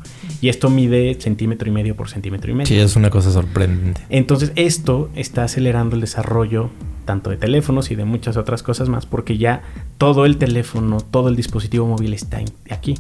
[0.42, 2.66] Y esto mide centímetro y medio por centímetro y medio.
[2.66, 4.02] Sí, es una cosa sorprendente.
[4.10, 6.68] Entonces esto está acelerando el desarrollo
[7.06, 9.62] tanto de teléfonos y de muchas otras cosas más porque ya
[9.98, 12.40] todo el teléfono, todo el dispositivo móvil está
[12.70, 12.94] aquí.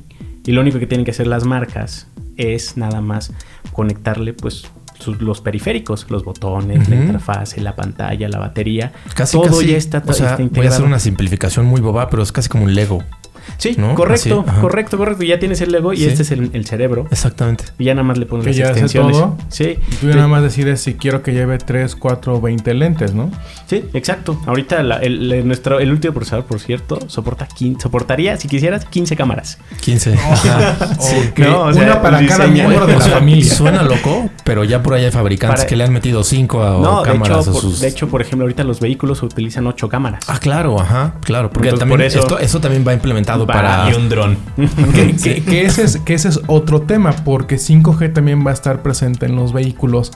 [0.46, 3.32] Y lo único que tienen que hacer las marcas es nada más
[3.72, 4.64] conectarle pues
[4.98, 8.92] sus- los periféricos, los botones, la interfase, la pantalla, la batería.
[9.14, 10.74] Casi, todo casi, ya está, o sea, está voy a integrado.
[10.74, 13.02] hacer una simplificación muy boba, pero es casi como un Lego.
[13.58, 13.94] Sí, ¿no?
[13.94, 14.60] correcto, Así, ajá.
[14.60, 15.22] correcto, correcto.
[15.24, 16.06] Ya tienes el Lego y Sí.
[16.06, 17.06] este es el, el cerebro.
[17.10, 17.64] Exactamente.
[17.78, 19.36] Y ya nada más le pones Que las ya hace todo.
[19.48, 19.78] Sí.
[20.00, 23.30] Tú ya nada más decides si quiero que lleve 3, 4 o 20 lentes, ¿no?
[23.66, 24.40] Sí, exacto.
[24.46, 28.84] Ahorita la- el, el- nuestro, el último procesador, por cierto, soporta 15, soportaría, si quisieras,
[28.86, 29.58] 15 cámaras.
[29.80, 30.14] 15.
[31.02, 33.52] Ok, No, o sea, Una para cada miembro de la familia.
[33.54, 36.70] Suena loco, pero ya por ahí hay fabricantes Para- que le han metido 5 a
[36.80, 37.80] no, de cámaras hecho, a por, sus.
[37.80, 40.24] de hecho, por ejemplo, ahorita los vehículos utilizan 8 cámaras.
[40.28, 41.50] Ah, claro, ajá, claro.
[41.50, 43.90] Porque Entonces, también por eso- esto, eso también va implementado Para.
[43.90, 44.36] Y un dron.
[44.94, 48.54] que, que- que ese es, que ese es otro tema, porque 5G también va a
[48.54, 50.12] estar presente en los vehículos,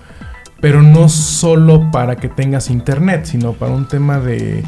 [0.61, 4.65] pero no solo para que tengas internet, sino para un tema de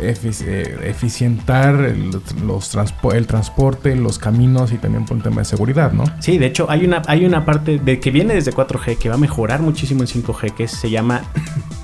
[0.00, 2.10] eh, eficientar el,
[2.46, 6.04] los transpo- el transporte, los caminos y también por un tema de seguridad, ¿no?
[6.20, 9.14] Sí, de hecho, hay una, hay una parte de que viene desde 4G que va
[9.16, 11.22] a mejorar muchísimo en 5G, que se llama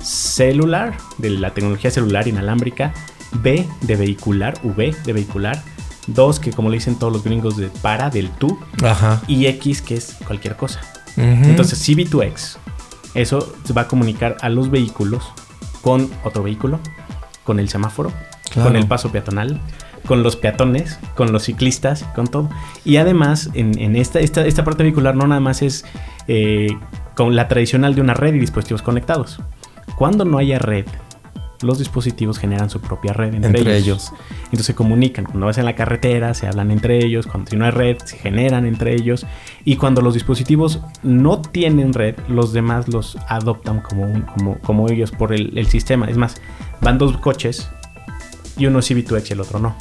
[0.01, 2.93] celular, de la tecnología celular inalámbrica,
[3.33, 5.61] B de vehicular, V de vehicular,
[6.07, 9.21] 2 que como le dicen todos los gringos de para, del tú, Ajá.
[9.27, 10.81] y X que es cualquier cosa.
[11.17, 11.21] Ujú.
[11.49, 12.57] Entonces, CV2X,
[13.15, 15.23] eso se va a comunicar a los vehículos
[15.81, 16.79] con otro vehículo,
[17.43, 18.11] con el semáforo,
[18.51, 18.69] Claro.
[18.69, 19.61] con el paso peatonal,
[20.05, 22.49] con los peatones, con los ciclistas, con todo.
[22.83, 25.85] Y además, en, en esta, esta, esta parte vehicular no nada más es
[26.27, 26.67] eh,
[27.15, 29.39] con la tradicional de una red y dispositivos conectados.
[29.97, 30.85] Cuando no haya red,
[31.63, 34.11] los dispositivos generan su propia red entre, Entre ellos.
[34.11, 34.13] ellos.
[34.45, 35.25] Entonces se comunican.
[35.25, 37.27] Cuando vas en la carretera, se hablan entre ellos.
[37.27, 39.25] Cuando no hay red, se generan entre ellos.
[39.65, 44.89] Y cuando los dispositivos no tienen red, los demás los adoptan como, un- como, como
[44.89, 46.07] ellos por el, el sistema.
[46.07, 46.35] Es más,
[46.81, 47.69] van dos coches
[48.57, 49.75] y uno es CV2X y el otro no.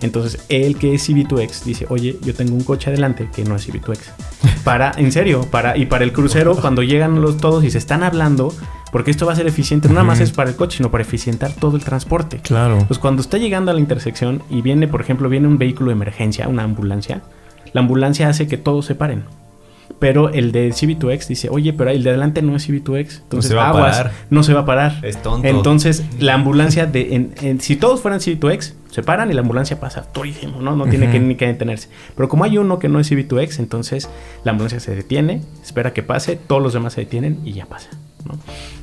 [0.00, 3.66] Entonces, el que es CV2X dice, oye, yo tengo un coche adelante que no es
[3.68, 3.98] CV2X.
[4.62, 8.02] Para, en serio, para, y para el crucero, cuando llegan los todos y se están
[8.02, 8.52] hablando,
[8.94, 11.02] porque esto va a ser eficiente, no nada más es para el coche, sino para
[11.02, 12.38] eficientar todo el transporte.
[12.38, 12.84] Claro.
[12.86, 15.94] Pues cuando está llegando a la intersección y viene, por ejemplo, viene un vehículo de
[15.94, 17.22] emergencia, una ambulancia,
[17.72, 19.24] la ambulancia hace que todos se paren.
[19.98, 23.22] Pero el de CV2X dice, oye, pero el de adelante no es CV2X.
[23.22, 24.12] Entonces, se va a parar.
[24.30, 25.00] no se va a parar.
[25.02, 25.46] Es tonto.
[25.48, 29.80] Entonces, la ambulancia, de, en- en- si todos fueran CV2X, se paran y la ambulancia
[29.80, 30.76] pasa durísimo, ¿no?
[30.76, 31.88] No tiene que ni que detenerse.
[32.16, 34.08] Pero como hay uno que no es CV2X, entonces
[34.44, 37.88] la ambulancia se detiene, espera que pase, todos los demás se detienen y ya pasa,
[38.24, 38.38] ¿no?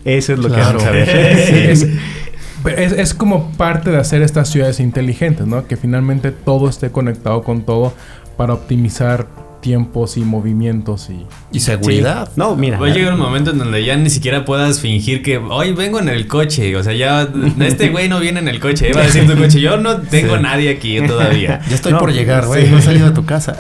[0.06, 0.78] Eso es lo Claro.
[0.80, 1.10] que vamos a ver.
[1.70, 5.66] es, es- es como parte de hacer estas ciudades inteligentes, ¿no?
[5.68, 7.94] Que finalmente todo esté conectado con todo
[8.38, 9.28] para optimizar
[9.62, 11.26] tiempos y movimientos y...
[11.56, 12.26] Y seguridad.
[12.28, 12.34] Sí.
[12.36, 12.80] No, mira.
[12.80, 16.00] Va a llegar un momento en donde ya ni siquiera puedas fingir que hoy vengo
[16.00, 16.76] en el coche.
[16.76, 17.28] O sea, ya
[17.60, 18.90] este güey no viene en el coche.
[18.90, 19.62] Iba a decir tu coche.
[19.62, 20.42] Yo no tengo Sí.
[20.44, 21.62] nadie aquí todavía.
[21.70, 22.66] Ya estoy No, por llegar, güey.
[22.66, 22.72] sí.
[22.72, 23.56] No he salido de tu casa.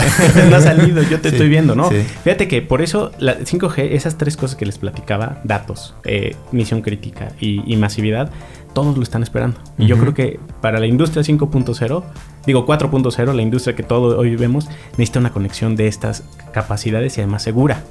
[0.49, 1.89] no ha salido, yo te Sí, estoy viendo, ¿no?
[1.89, 1.97] sí.
[2.23, 6.81] Fíjate que por eso la 5G, esas tres cosas que les platicaba, datos, eh, misión
[6.81, 8.31] crítica y, y masividad,
[8.73, 9.57] todos lo están esperando.
[9.77, 12.03] Y yo creo que para la industria 5.0,
[12.45, 17.21] digo 4.0, la industria que todo hoy vemos, necesita una conexión de estas capacidades y
[17.21, 17.83] además segura.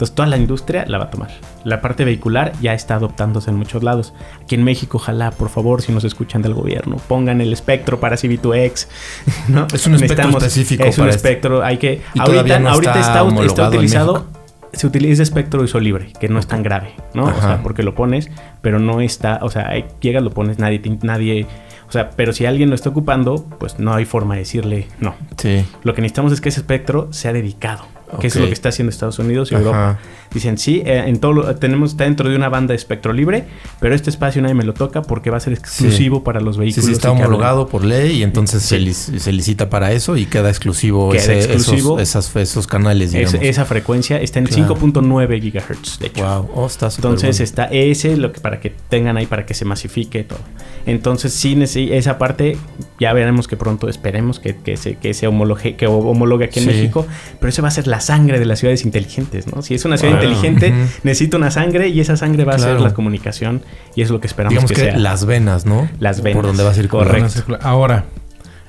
[0.00, 1.28] Entonces toda la industria la va a tomar.
[1.62, 4.14] La parte vehicular ya está adoptándose en muchos lados.
[4.42, 8.16] Aquí en México, ojalá, por favor, si nos escuchan del gobierno, pongan el espectro para
[8.16, 8.86] CV2X.
[9.48, 9.66] ¿no?
[9.70, 11.28] Es un espectro específico Es un para este.
[11.28, 12.00] espectro, hay que...
[12.14, 14.26] Y ahorita no ahorita está está, está utilizado...
[14.72, 17.24] Se utiliza espectro uso libre, que no es tan grave, ¿no?
[17.24, 17.40] O Ajá.
[17.40, 18.30] sea, porque lo pones,
[18.62, 19.40] pero no está...
[19.42, 19.70] O sea,
[20.00, 20.80] llegas, lo pones, nadie...
[21.02, 21.46] nadie
[21.90, 25.16] o sea, pero si alguien lo está ocupando, pues no hay forma de decirle no.
[25.36, 25.66] Sí.
[25.82, 27.84] Lo que necesitamos es que ese espectro sea dedicado,
[28.20, 29.64] que eso es lo que está haciendo Estados Unidos y Ajá.
[29.64, 29.98] Europa.
[30.32, 33.46] Dicen, sí, eh, en todo tenemos, está dentro de una banda de espectro libre,
[33.80, 36.60] pero este espacio nadie me lo toca porque va a ser exclusivo para los Sí,
[36.60, 36.86] vehículos.
[36.86, 38.84] sí, está que hablen- homologado por ley y entonces se, Sí.
[38.86, 41.98] lic- se licita para eso y queda exclusivo, Queda ese- exclusivo.
[41.98, 44.76] Esos, esas- esos canales, Es- esa frecuencia está en Claro.
[44.76, 46.24] 5.9 gigahertz, de hecho.
[46.24, 47.44] Wow, oh, está Entonces bueno.
[47.44, 50.38] está ese, lo que para que tengan ahí, para que se masifique todo.
[50.86, 51.58] Entonces sí,
[51.92, 52.56] esa parte
[52.98, 56.66] ya veremos que pronto esperemos que, que se, que se homologue, que homologue aquí en
[56.66, 56.70] Sí.
[56.70, 57.06] México,
[57.38, 59.62] pero eso va a ser la sangre de las ciudades inteligentes, ¿no?
[59.62, 60.19] Si es una ciudad Claro.
[60.24, 60.90] Inteligente, Ujú.
[61.04, 63.62] necesita una sangre y esa sangre va a ser la comunicación
[63.94, 64.98] y es lo que esperamos digamos que, que, sea.
[64.98, 65.88] las venas, ¿no?
[65.98, 67.06] Las venas, Por donde va a circular.
[67.06, 67.58] correcto.
[67.62, 68.04] Ahora,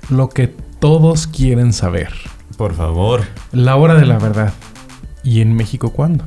[0.10, 0.47] lo que
[0.80, 2.12] todos quieren saber.
[2.58, 3.22] Por favor.
[3.52, 4.54] La hora de la verdad.
[5.24, 6.26] ¿Y en México cuándo?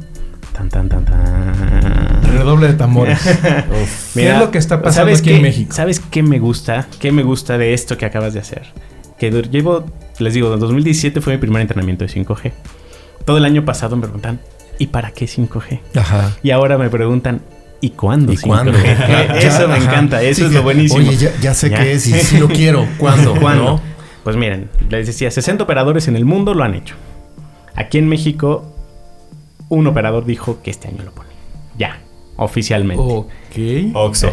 [0.53, 2.22] Tan, tan, tan, tan.
[2.33, 3.18] Redoble de tambores.
[4.14, 5.37] ¿Qué es lo que está pasando ¿sabes aquí qué?
[5.37, 5.75] en México?
[5.75, 6.87] ¿Sabes qué me gusta?
[7.01, 8.62] ¿Qué me gusta de esto que acabas de hacer?
[9.18, 9.85] Que llevo,
[10.18, 12.53] les digo, 2017 fue mi primer entrenamiento de 5G.
[13.25, 14.41] Todo el año pasado me preguntan,
[14.79, 15.81] ¿y para qué 5G?
[15.97, 16.33] Ajá.
[16.43, 17.43] Y ahora me preguntan,
[17.81, 18.33] ¿y cuándo?
[18.33, 18.47] ¿Y 5G?
[18.47, 18.72] cuándo?
[19.39, 19.85] eso me Ajá.
[19.85, 21.01] encanta, eso Sí, es lo buenísimo.
[21.01, 21.79] Oye, ya, ya sé Ya.
[21.79, 22.87] qué es y sí lo quiero.
[22.99, 23.35] ¿Cuándo?
[23.41, 23.64] ¿Cuándo?
[23.64, 23.81] ¿No?
[24.25, 26.95] Pues miren, les decía, 60 operadores en el mundo lo han hecho.
[27.75, 28.75] Aquí en México,
[29.68, 31.29] un operador dijo que este año lo pone.
[31.77, 31.99] Ya,
[32.37, 33.03] oficialmente.
[33.03, 33.95] Ok.
[33.95, 34.31] Oxo.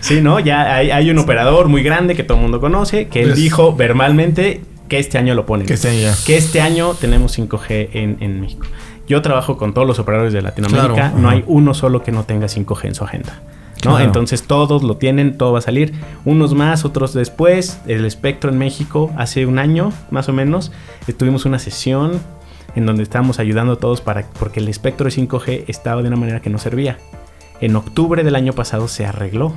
[0.00, 0.38] Sí, ¿no?
[0.40, 3.36] Ya hay, hay un operador muy grande que todo el mundo conoce, que él Pues-
[3.40, 5.66] dijo verbalmente que este año lo ponen.
[5.66, 6.10] Que este.
[6.24, 8.66] Que este año tenemos 5G en, en México.
[9.08, 10.94] Yo trabajo con todos los operadores de Latinoamérica.
[10.94, 11.36] Claro, no ajá.
[11.36, 13.40] hay uno solo que no tenga 5G en su agenda.
[13.84, 13.92] ¿no?
[13.92, 14.04] Claro.
[14.04, 15.92] Entonces todos lo tienen, todo va a salir.
[16.24, 17.78] Unos más, otros después.
[17.86, 20.72] El espectro en México, hace un año más o menos,
[21.16, 22.20] tuvimos una sesión
[22.74, 26.16] en donde estábamos ayudando a todos para, porque el espectro de 5G estaba de una
[26.16, 26.98] manera que no servía.
[27.60, 29.54] En octubre del año pasado se arregló,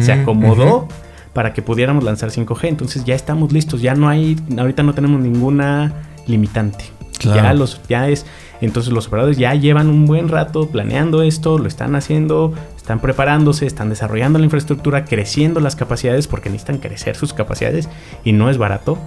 [0.00, 0.88] se Mm, acomodó ujú.
[1.34, 2.68] Para que pudiéramos lanzar 5G.
[2.68, 5.92] Entonces ya estamos listos, ya no hay, ahorita no tenemos ninguna
[6.26, 6.84] limitante.
[7.18, 7.42] Claro.
[7.42, 8.26] Ya los, ya es,
[8.60, 13.66] entonces los operadores ya llevan un buen rato planeando esto, lo están haciendo, están preparándose,
[13.66, 17.88] están desarrollando la infraestructura, creciendo las capacidades porque necesitan crecer sus capacidades
[18.24, 18.98] y no es barato.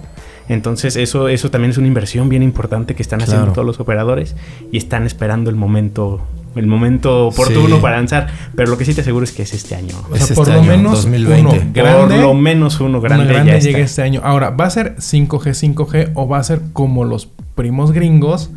[0.48, 4.34] Entonces eso, eso también es una inversión bien importante que están haciendo todos los operadores
[4.72, 6.20] y están esperando el momento,
[6.58, 7.82] el momento oportuno Sí.
[7.82, 8.28] para lanzar.
[8.54, 9.94] Pero lo que sí te aseguro es que es este año.
[10.10, 11.40] O sea, Es por este lo año, menos 2020.
[11.40, 13.70] uno grande, Por lo menos uno grande, una grande ya está.
[13.70, 14.20] llega este año.
[14.24, 18.50] Ahora, ¿va a ser 5G, 5G o va a ser como los primos gringos?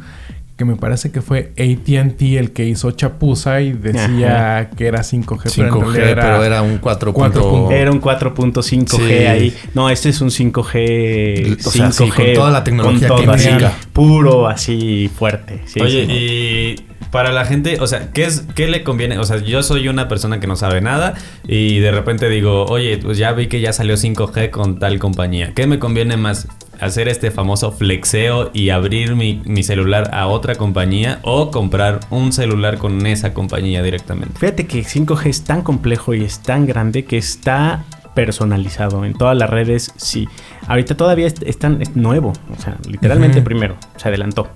[0.57, 5.49] Que me parece que fue ATT el que hizo chapuza y decía que era 5G,
[5.55, 7.13] pero en 5G, realidad pero era un 4.
[7.13, 9.25] punto- Era un 4.5G Sí.
[9.25, 9.55] ahí.
[9.73, 11.57] No, este es un 5G.
[11.65, 13.73] O sea, sí, 5G con toda la tecnología con que implica.
[13.93, 15.61] Puro, así fuerte.
[15.65, 16.11] Sí, Oye, sí.
[16.11, 19.19] y para la gente, o sea, ¿qué, es, ¿qué le conviene?
[19.19, 21.13] O sea, yo soy una persona que no sabe nada
[21.45, 25.53] y de repente digo, oye, pues ya vi que ya salió 5G con tal compañía.
[25.53, 26.47] ¿Qué me conviene más?
[26.79, 32.31] ¿Hacer este famoso flexeo y abrir mi, mi celular a otra compañía o comprar un
[32.31, 34.39] celular con esa compañía directamente?
[34.39, 37.83] Fíjate que 5G es tan complejo y es tan grande que está
[38.13, 39.93] personalizado en todas las redes.
[39.97, 40.27] Sí,
[40.67, 44.49] ahorita todavía es, es tan es nuevo, o sea, literalmente primero se adelantó.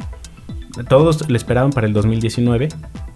[0.89, 2.67] Todos le esperaban para el 2019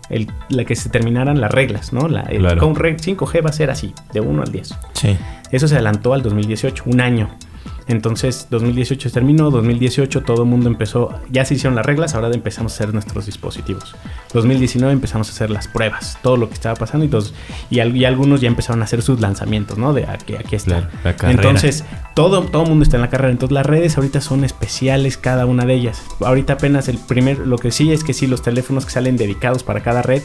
[0.10, 2.08] el, la que se terminaran las reglas, ¿no?
[2.08, 2.62] La, el Claro.
[2.62, 4.76] con re- 5G va a ser así, de 1 al 10.
[4.94, 5.18] Sí.
[5.52, 7.30] Eso se adelantó al 2018, un año.
[7.90, 12.30] Entonces, 2018 se terminó, 2018 todo el mundo empezó, ya se hicieron las reglas, ahora
[12.34, 13.96] empezamos a hacer nuestros dispositivos.
[14.34, 17.34] 2019 empezamos a hacer las pruebas, todo lo que estaba pasando y, todos,
[17.70, 19.92] y, al- y algunos ya empezaron a hacer sus lanzamientos, ¿no?
[19.94, 20.90] De aquí, aquí está.
[21.04, 21.10] La.
[21.32, 21.84] Entonces,
[22.16, 23.32] todo, todo el mundo está en la carrera.
[23.32, 26.02] Entonces, las redes ahorita son especiales, cada una de ellas.
[26.24, 29.64] Ahorita apenas el primer, lo que sí es que sí, los teléfonos que salen dedicados
[29.64, 30.22] para cada red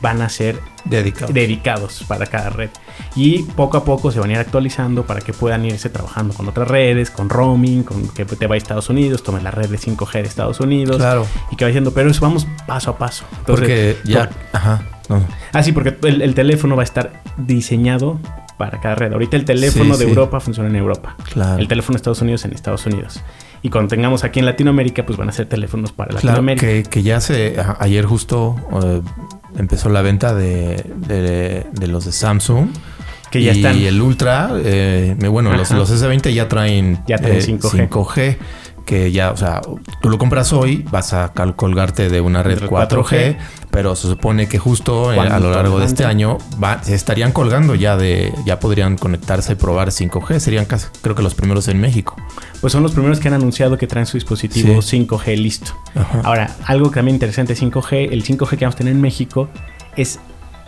[0.00, 1.32] van a ser Dedicado.
[1.32, 2.70] dedicados para cada red.
[3.14, 6.48] Y poco a poco se van a ir actualizando para que puedan irse trabajando con
[6.48, 9.78] otras redes, con roaming, con que te vaya a Estados Unidos, tome la red de
[9.78, 10.96] 5G de Estados Unidos.
[10.98, 11.26] Claro.
[11.50, 13.24] Y que va diciendo, pero eso vamos paso a paso.
[13.38, 14.28] Entonces, Porque ya.
[14.28, 14.82] por- Ajá.
[15.08, 15.22] No.
[15.52, 18.18] Ah, sí, porque el, el teléfono va a estar diseñado
[18.58, 19.12] para cada red.
[19.12, 20.10] Ahorita el teléfono Sí, de sí.
[20.10, 21.14] Europa funciona en Europa.
[21.32, 21.58] Claro.
[21.60, 23.22] El teléfono de Estados Unidos en Estados Unidos.
[23.62, 26.66] Y cuando tengamos aquí en Latinoamérica, pues van a ser teléfonos para Claro, Latinoamérica.
[26.66, 27.56] que, que ya se.
[27.78, 29.02] Ayer justo eh,
[29.58, 32.68] empezó la venta de, de, de los de Samsung.
[33.30, 33.76] Que ya y están.
[33.76, 37.88] el Ultra, eh, bueno, los, los S20 ya traen, Ya traen eh, 5G.
[37.88, 38.36] 5G,
[38.86, 39.60] que ya, o sea,
[40.00, 43.36] tú lo compras hoy, vas a colgarte de una red De 4G, 4G,
[43.70, 47.32] pero se supone que justo eh, a lo largo de este año va- se estarían
[47.32, 51.68] colgando ya de, ya podrían conectarse y probar 5G, serían casi, creo que los primeros
[51.68, 52.16] en México.
[52.60, 55.04] Pues son los primeros que han anunciado que traen su dispositivo Sí.
[55.06, 55.72] 5G listo.
[55.94, 56.20] Ajá.
[56.24, 59.48] Ahora, algo también interesante de 5G, el 5G que vamos a tener en México
[59.96, 60.20] es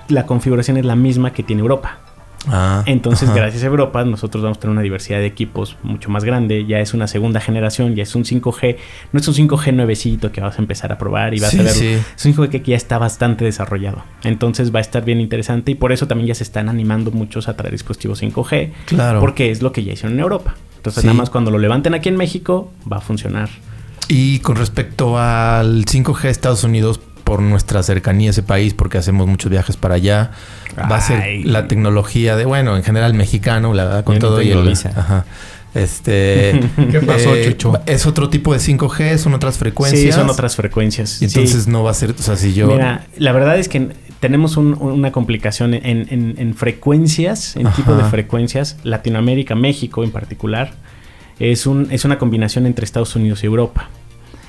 [0.09, 1.99] la configuración es la misma que tiene Europa.
[2.47, 3.37] Ah, Entonces, ajá.
[3.39, 6.65] gracias a Europa, nosotros vamos a tener una diversidad de equipos mucho más grande.
[6.67, 8.77] Ya es una segunda generación, ya es un 5G.
[9.13, 11.63] No es un 5G nuevecito que vas a empezar a probar y vas Sí, a
[11.65, 11.73] ver.
[11.73, 11.99] sí.
[12.17, 14.03] Es un 5G que ya está bastante desarrollado.
[14.23, 17.49] Entonces, va a estar bien interesante y por eso también ya se están animando muchos
[17.49, 18.73] a traer dispositivos 5G.
[18.87, 19.21] Claro.
[19.21, 20.55] Porque es lo que ya hicieron en Europa.
[20.77, 21.07] Entonces, Sí.
[21.07, 23.49] nada más cuando lo levanten aquí en México, va a funcionar.
[24.11, 26.99] Y con respecto al 5G de Estados Unidos,
[27.29, 30.31] por nuestra cercanía a ese país, porque hacemos muchos viajes para allá,
[30.79, 31.43] va a ser Ay.
[31.45, 34.73] la tecnología de, bueno, en general mexicano, la verdad, con Yo no todo y el...
[34.97, 35.27] Ajá.
[35.75, 36.51] Este...
[36.57, 36.61] eh,
[36.91, 37.81] ¿Qué pasó, Chucho?
[37.85, 40.01] Es otro tipo de 5G, son otras frecuencias.
[40.03, 41.21] Sí, son otras frecuencias.
[41.21, 41.71] Y entonces Sí.
[41.71, 42.67] no va a ser, o sea, si yo...
[42.69, 43.89] Mira, la verdad es que
[44.21, 48.79] tenemos un- una complicación en, en- en frecuencias, en tipo de frecuencias.
[48.85, 50.73] Latinoamérica, México en particular,
[51.39, 53.91] es, un, es una combinación entre Estados Unidos y Europa.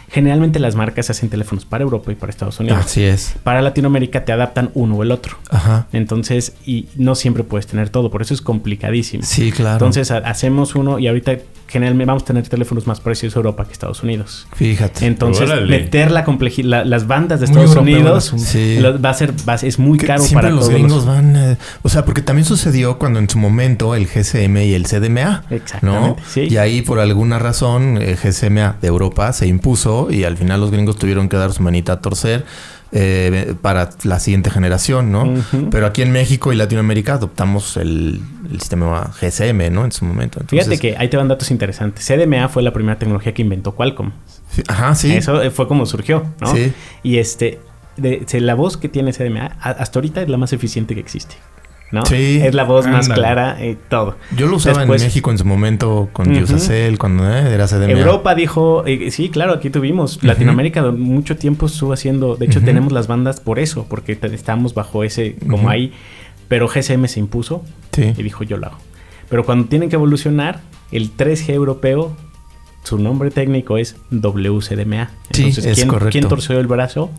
[0.10, 2.80] Generalmente las marcas hacen teléfonos para Europa y para Estados Unidos.
[2.86, 3.36] Así es.
[3.44, 5.38] Para Latinoamérica te adaptan uno o el otro.
[5.50, 5.88] Ajá.
[5.94, 9.24] Entonces, y no siempre puedes tener todo, por eso es complicadísimo.
[9.24, 9.74] Sí, claro.
[9.76, 11.38] Entonces ha- hacemos uno y ahorita
[11.68, 14.48] generalmente vamos a tener teléfonos más preciosos Europa que Estados Unidos.
[14.56, 15.06] Fíjate.
[15.06, 15.68] Entonces, Órale.
[15.68, 18.34] meter la complejidad, las bandas de Muy Estados el Unidos.
[18.38, 18.80] Sí.
[18.80, 20.74] lo- va a ser, va a- es muy Que caro siempre para los todos.
[20.74, 21.36] gringos van...
[21.36, 25.44] eh, o sea, porque también sucedió cuando en su momento el GSM y el CDMA.
[25.50, 25.56] ¿no?
[25.56, 26.48] Exactamente, sí.
[26.50, 30.62] Y ahí por alguna razón el GSMA de Europa se impuso pasó y al final
[30.62, 32.46] los gringos tuvieron que dar su manita a torcer
[32.92, 35.32] eh, para la siguiente generación, ¿no?
[35.70, 38.20] Pero aquí en México y Latinoamérica adoptamos el,
[38.52, 39.86] el sistema GSM, ¿no?
[39.86, 40.42] En su momento.
[40.48, 42.06] Fíjate que ahí te van datos interesantes.
[42.06, 44.12] CDMA fue la primera tecnología que inventó Qualcomm.
[44.50, 45.14] sí, Ajá, sí.
[45.14, 46.54] Eso eh, fue como surgió, ¿no?
[46.56, 46.74] Sí.
[47.04, 47.60] Y este,
[47.98, 51.36] de, la voz que tiene CDMA hasta ahorita es la más eficiente que existe,
[51.92, 52.06] ¿no?
[52.06, 52.40] Sí.
[52.44, 53.22] Es la voz más Ándale.
[53.22, 54.16] clara, eh, todo.
[54.36, 56.44] Yo lo usaba Después- en México en su momento con Ujú.
[56.44, 57.92] Usacell, cuando eh, era CDMA.
[58.00, 60.24] Europa dijo, eh, sí, claro, aquí tuvimos.
[60.24, 62.66] Latinoamérica de mucho tiempo estuvo haciendo, de hecho Ujú.
[62.66, 65.92] tenemos las bandas por eso, porque estamos bajo ese, como ahí.
[66.48, 68.14] Pero GSM se impuso Sí.
[68.18, 68.78] y dijo yo lo hago.
[69.30, 70.62] Pero cuando tienen que evolucionar,
[70.92, 72.16] el 3G europeo,
[72.84, 75.12] su nombre técnico es WCDMA.
[75.32, 76.12] Sí, es ¿quién, correcto.
[76.12, 77.12] ¿quién torció el brazo?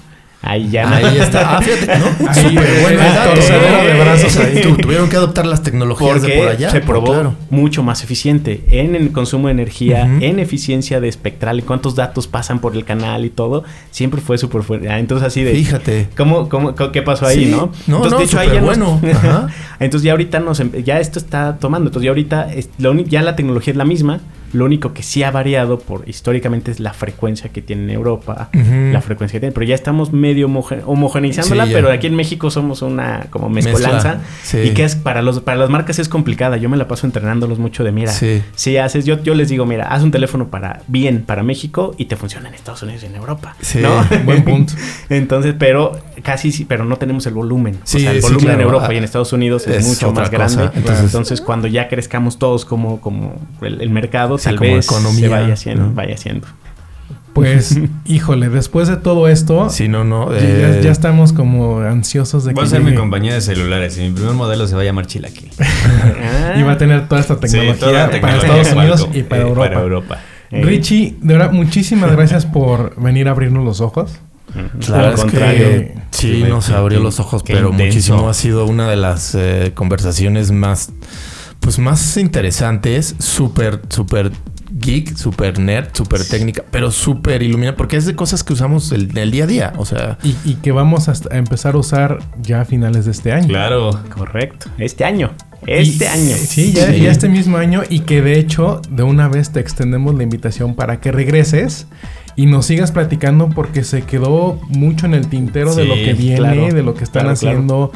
[0.43, 0.88] Ahí ya.
[0.97, 1.59] Ahí está.
[1.59, 2.07] Ah, fíjate, ¿no?
[2.30, 3.34] Ahí, Súper buen el dato.
[3.34, 4.61] torcedero de brazos ahí.
[4.62, 6.70] Tu- tuvieron que adoptar las tecnologías Porque de por allá.
[6.70, 7.34] se probó claro.
[7.51, 12.26] mucho más eficiente en el consumo de energía, en eficiencia de espectral, y cuántos datos
[12.26, 13.64] pasan por el canal y todo.
[13.91, 14.88] Siempre fue súper fuerte.
[14.88, 15.53] Ah, Entonces, así de.
[15.53, 16.09] Fíjate.
[16.16, 17.51] ¿Cómo, cómo, qué pasó ahí, Sí.
[17.51, 17.70] no?
[17.86, 19.01] No, Entonces, no, de hecho, ahí ya nos- bueno.
[19.12, 19.49] Ajá.
[19.78, 21.88] Entonces, ya ahorita nos, em- ya esto está tomando.
[21.91, 24.20] Entonces, ya ahorita es- lo uni- ya la tecnología es la misma.
[24.53, 28.51] Lo único que sí ha variado por históricamente es la frecuencia que tiene en Europa,
[28.53, 29.53] la frecuencia que tiene.
[29.53, 33.72] Pero ya estamos medio homoge- homogeneizándola, Sí, pero aquí en México somos una como Mezcla,
[33.72, 34.18] mezcolanza.
[34.42, 34.59] sí.
[34.59, 36.57] Y que es para los para las marcas es complicada.
[36.57, 38.12] Yo me la paso entrenándolos mucho de mira.
[38.12, 38.42] Sí.
[38.55, 42.07] Si haces, yo, yo les digo, mira, haz un teléfono para bien para México y
[42.07, 43.57] te funciona en Estados Unidos y en Europa.
[43.61, 44.05] Sí, ¿no?
[44.24, 44.74] buen punto.
[45.09, 45.92] Entonces, pero
[46.22, 47.78] casi sí, pero no tenemos el volumen.
[47.84, 48.61] Sí, o sea, el volumen en.
[48.61, 50.36] Europa Ah, y en Estados Unidos es, es mucho más cosa.
[50.57, 50.78] grande.
[50.78, 54.86] Entonces- Entonces, cuando ya crezcamos todos como, como el, el mercado, Sí, tal como vez
[54.86, 55.95] se economía, vaya haciendo, ¿no?
[55.95, 56.47] vaya haciendo.
[57.32, 60.32] Pues, híjole, después de todo esto, Si no, no.
[60.32, 63.97] ya, eh, ya estamos como ansiosos de Voy a que ser mi compañía de celulares
[63.99, 65.51] y mi primer modelo se va a llamar Chilaquil.
[66.59, 69.43] Y va a tener toda esta tecnología, toda la para tecnología Estados Unidos y para
[69.43, 69.68] eh, Europa.
[69.68, 70.18] Para Europa.
[70.51, 74.11] eh, Richie, de verdad, muchísimas gracias por venir a abrirnos los ojos.
[74.84, 75.64] Claro, Al es contrario.
[75.68, 77.84] que sí, nos abrió qué- los ojos, pero intenso.
[77.84, 78.28] muchísimo.
[78.28, 80.91] Ha sido una de las eh, conversaciones más,
[81.61, 84.32] pues más interesantes, súper, súper
[84.72, 89.16] geek, súper nerd, súper técnica, pero súper iluminada, porque es de cosas que usamos el,
[89.18, 89.72] el día a día.
[89.76, 93.32] O sea, Y, y que vamos a, empezar a usar ya a finales de este
[93.32, 93.48] año.
[93.48, 93.90] Claro.
[94.16, 94.68] Correcto.
[94.78, 95.32] Este año.
[95.66, 96.36] Este Y- año.
[96.38, 97.00] Sí ya, Sí.
[97.00, 97.82] ya este mismo año.
[97.90, 101.86] Y que de hecho, de una vez te extendemos la invitación para que regreses
[102.36, 106.36] y nos sigas platicando porque se quedó mucho en el tintero de lo que viene,
[106.38, 106.72] claro.
[106.74, 107.92] de lo que están Claro, claro.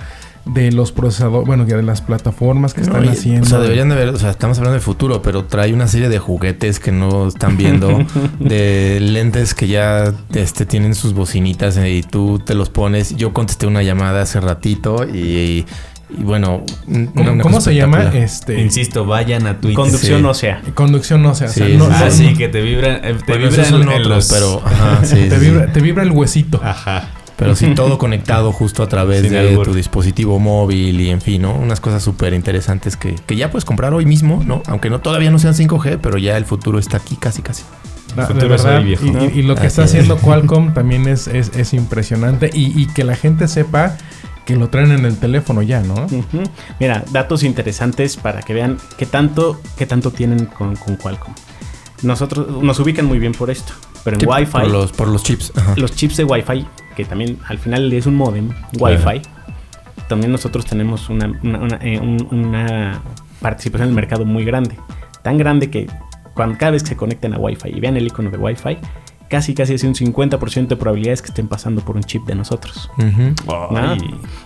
[0.46, 3.46] De los procesadores, bueno, ya de las plataformas que no, están y- haciendo.
[3.46, 6.08] o sea, deberían de ver, o sea, estamos hablando del futuro, pero trae una serie
[6.10, 8.04] de juguetes que no están viendo,
[8.38, 13.16] de lentes que ya este, tienen sus bocinitas y tú te los pones.
[13.16, 15.64] Yo contesté una llamada hace ratito y,
[16.10, 16.62] y bueno,
[17.42, 18.02] ¿Cómo, se llama?
[18.14, 19.76] Este, Insisto, vayan a Twitter.
[19.76, 20.26] Conducción Sí.
[20.26, 20.62] ósea.
[20.74, 21.48] Conducción no sea.
[21.48, 23.88] o sea, Sí, no- sí, Ah, no- sí, que te vibran, eh, te Bueno, en
[23.88, 24.28] otros, los...
[24.32, 26.60] pero, ajá, sí, te, sí, vibra, te vibra el huesito.
[26.62, 27.08] Ajá.
[27.36, 31.42] Pero sí todo conectado justo a través Sin de tu dispositivo móvil y en fin,
[31.42, 31.54] ¿no?
[31.54, 34.62] Unas cosas súper interesantes que, que ya puedes comprar hoy mismo, ¿no?
[34.66, 37.64] Aunque no todavía no sean 5G, pero ya el futuro está aquí casi casi.
[38.16, 39.04] La- de verdad, viejo.
[39.04, 39.90] y, y- y lo que Así está es.
[39.90, 43.96] haciendo Qualcomm también es, es, es impresionante y, y que la gente sepa
[44.46, 46.06] que lo traen en el teléfono ya, ¿no?
[46.78, 51.32] Mira, datos interesantes para que vean qué tanto, qué tanto tienen con, con Qualcomm.
[52.02, 53.72] Nosotros nos ubican muy bien por esto,
[54.04, 55.52] pero en Wi-Fi, Por los, por los chips.
[55.56, 55.72] Ajá.
[55.76, 56.66] los chips de Wi-Fi,
[56.96, 59.22] que también al final es un modem Wi-Fi,
[60.08, 63.00] también nosotros tenemos una, una- una, eh, un- una
[63.40, 64.76] participación en el mercado muy grande.
[65.22, 65.86] Tan grande que
[66.34, 68.78] cuando cada vez que se conecten a Wi-Fi y vean el icono de Wi-Fi,
[69.28, 72.90] casi casi es un 50% de probabilidades que estén pasando por un chip de nosotros.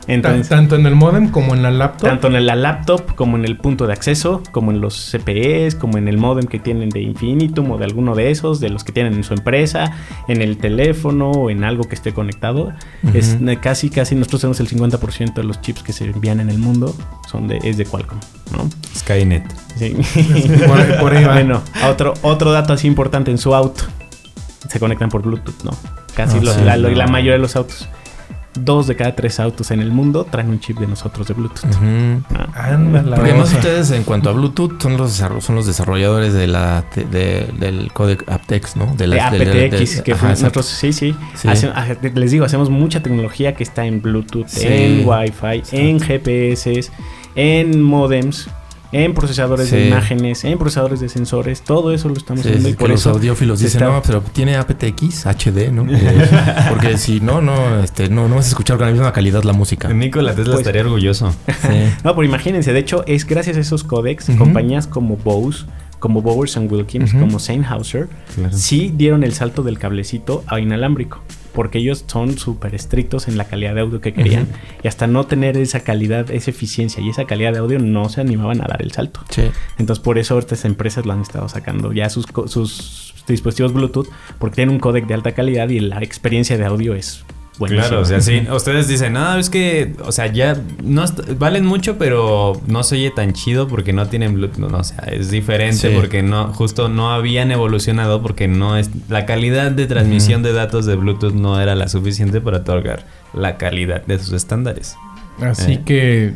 [0.07, 2.09] Entonces, Tan- tanto en el modem como en la laptop.
[2.09, 5.99] tanto en la laptop como en el punto de acceso, como en los CPEs, como
[5.99, 8.93] en el modem que tienen de Infinitum o de alguno de esos, de los que
[8.93, 9.93] tienen en su empresa,
[10.29, 12.73] en el teléfono o en algo que esté conectado.
[13.15, 16.49] Es eh, casi, casi nosotros tenemos el 50% de los chips que se envían en
[16.51, 16.95] el mundo
[17.29, 18.19] son de, es de Qualcomm,
[18.53, 18.69] ¿no?
[18.97, 19.45] Skynet.
[19.77, 19.95] Sí.
[20.67, 21.35] Por ahí- por ahí va.
[21.35, 23.85] Bueno, otro, otro dato así importante en su auto.
[24.69, 25.71] Se conectan por Bluetooth, ¿no?
[26.15, 27.13] Casi Ah, los- sí, la, la no.
[27.13, 27.89] mayoría de los autos.
[28.61, 31.65] Dos de cada tres autos en el mundo traen un chip de nosotros de Bluetooth.
[31.65, 32.23] Ujú.
[32.35, 32.71] Ah.
[32.73, 36.49] Anda, la Porque además ustedes en cuanto a Bluetooth son los, son los desarrolladores de
[36.49, 38.87] la, de- de- del codec aptX, ¿no?
[38.97, 41.15] De de- aptX, que ajá, nosotros, sí, sí.
[41.37, 41.47] Sí.
[41.47, 44.67] Hace- hace- les digo, hacemos mucha tecnología que está en Bluetooth, Sí.
[44.67, 46.91] en Wi-Fi, en GPS,
[47.37, 48.49] en modems,
[48.91, 51.63] en procesadores de imágenes, en procesadores de sensores.
[51.63, 53.93] Todo eso lo estamos Sí, haciendo sí, y que por los eso audiófilos dicen, está-
[53.93, 55.85] no, pero tiene aptX, HD, ¿no?
[55.91, 56.29] Eh,
[56.71, 59.53] porque si no, no, este, no, no vas a escuchar con la misma calidad la
[59.53, 59.89] música.
[59.93, 61.33] Nikola Tesla Pues- estaría orgulloso.
[61.47, 61.69] Sí.
[62.05, 65.65] No, pero imagínense, de hecho, es gracias a esos codecs, compañías como Bose,
[65.99, 68.09] como Bowers and Wilkins, como Sennhauser,
[68.53, 71.21] sí dieron el salto del cablecito a inalámbrico.
[71.53, 74.49] Porque ellos son súper estrictos en la calidad de audio que querían.
[74.83, 78.21] Y hasta no tener esa calidad, esa eficiencia y esa calidad de audio, no se
[78.21, 79.21] animaban a dar el salto.
[79.31, 79.51] Sí.
[79.79, 84.57] Entonces, por eso estas empresas lo han estado sacando ya sus, sus dispositivos Bluetooth, porque
[84.57, 87.25] tienen un codec de alta calidad y la experiencia de audio es
[87.59, 88.47] Claro, o sea, sí.
[88.55, 91.05] Ustedes dicen, no, es que, o sea, ya no
[91.39, 94.59] valen mucho, pero no se oye tan chido porque no tienen Bluetooth.
[94.71, 95.95] No, o sea, es diferente Sí.
[95.97, 100.87] porque no, justo no habían evolucionado porque no es, la calidad de transmisión de datos
[100.87, 103.05] de Bluetooth no era la suficiente para otorgar
[103.35, 104.97] la calidad de sus estándares.
[105.41, 105.83] Así Eh.
[105.85, 106.33] que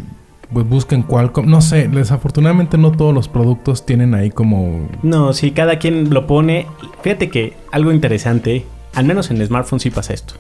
[0.53, 1.49] pues busquen Qualcomm.
[1.49, 4.87] No sé, desafortunadamente no todos los productos tienen ahí como...
[5.03, 6.67] No, si cada quien lo pone.
[7.03, 10.35] Fíjate que algo interesante, al menos en smartphone sí pasa esto.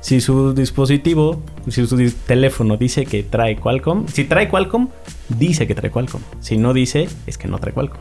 [0.00, 4.88] Si su dispositivo, si su teléfono dice que trae Qualcomm, si trae Qualcomm,
[5.28, 6.20] dice que trae Qualcomm.
[6.38, 7.98] Si no dice, es que no trae Qualcomm.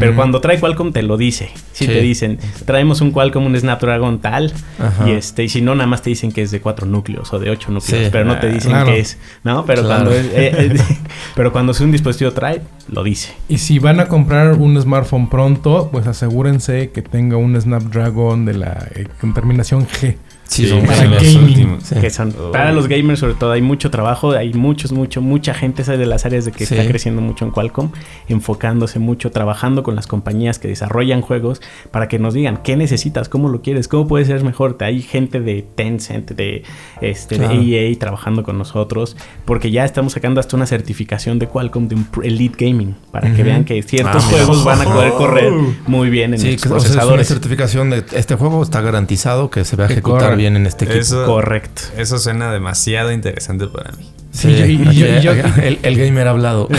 [0.00, 1.50] Pero cuando trae Qualcomm te lo dice.
[1.72, 1.92] Si Sí.
[1.92, 5.08] te dicen, traemos un Qualcomm, un Snapdragon tal, Ajá.
[5.08, 7.38] y este, y si no, nada más te dicen que es de cuatro núcleos o
[7.38, 8.08] de ocho núcleos, Sí.
[8.10, 8.86] pero no te Ah, dicen claro.
[8.86, 9.64] que es, ¿no?
[9.64, 10.04] Pero Claro.
[10.06, 10.76] cuando es, eh, eh,
[11.36, 13.32] pero cuando es un dispositivo trae, lo dice.
[13.48, 18.54] Y si van a comprar un smartphone pronto, pues asegúrense que tenga un Snapdragon de
[18.54, 20.16] la eh, con terminación G.
[20.46, 21.44] Sí, Sí, son para los gaming.
[21.44, 21.82] últimos.
[21.84, 21.94] Sí.
[22.00, 22.52] que son Oh.
[22.52, 25.98] para los gamers sobre todo hay mucho trabajo hay muchos mucho mucha gente esa es
[25.98, 26.74] de las áreas de que Sí.
[26.74, 27.90] está creciendo mucho en Qualcomm
[28.28, 33.28] enfocándose mucho trabajando con las compañías que desarrollan juegos para que nos digan qué necesitas
[33.28, 36.62] cómo lo quieres cómo puede ser mejor hay gente de Tencent de
[37.00, 37.54] este Claro.
[37.58, 41.94] de EA trabajando con nosotros porque ya estamos sacando hasta una certificación de Qualcomm de
[41.96, 45.52] un Elite Gaming para que vean que ciertos Ah, juegos van a poder correr
[45.86, 48.62] muy bien en Sí, los que, o sea, es una procesadores certificación de este juego
[48.62, 51.00] está garantizado que se va a ejecutar bien en este equipo.
[51.00, 54.10] Eso, correcto eso suena demasiado interesante para mí.
[54.32, 55.32] Sí, y- y- aquí- y yo-
[55.62, 56.68] el, el gamer ha hablado.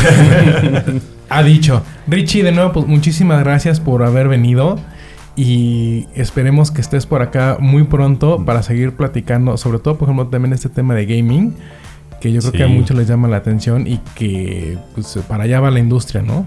[1.28, 1.82] Ha dicho.
[2.08, 4.80] Richie, de nuevo, pues muchísimas gracias por haber venido.
[5.36, 10.28] Y esperemos que estés por acá muy pronto para seguir platicando, sobre todo, por ejemplo,
[10.28, 11.56] también este tema de gaming,
[12.22, 15.60] que yo creo que a muchos les llama la atención y que pues, para allá
[15.60, 16.46] va la industria, ¿no?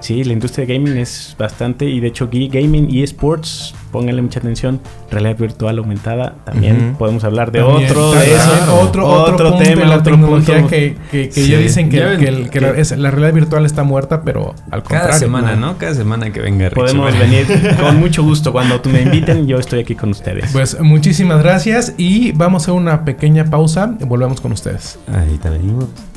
[0.00, 4.40] Sí, la industria de gaming es bastante y de hecho gaming y esports, pónganle mucha
[4.40, 4.80] atención,
[5.10, 9.64] realidad virtual aumentada, también podemos hablar de También, otro de también, eso, otro, otro, punto
[9.64, 10.68] de la otro tecnología punto.
[10.70, 11.48] que, que, que Sí.
[11.48, 13.82] ya dicen que, Ya ven que el- que que- la, es- la realidad virtual está
[13.84, 15.06] muerta, pero al contrario.
[15.08, 15.78] Cada semana, ¿no?
[15.78, 16.74] Cada semana que venga Richie.
[16.82, 17.46] Podemos venir
[17.80, 20.52] con mucho gusto cuando tú me inviten, yo estoy aquí con ustedes.
[20.52, 24.98] Pues muchísimas gracias y vamos a hacer una pequeña pausa y volvemos con ustedes.
[25.12, 26.15] Ahí te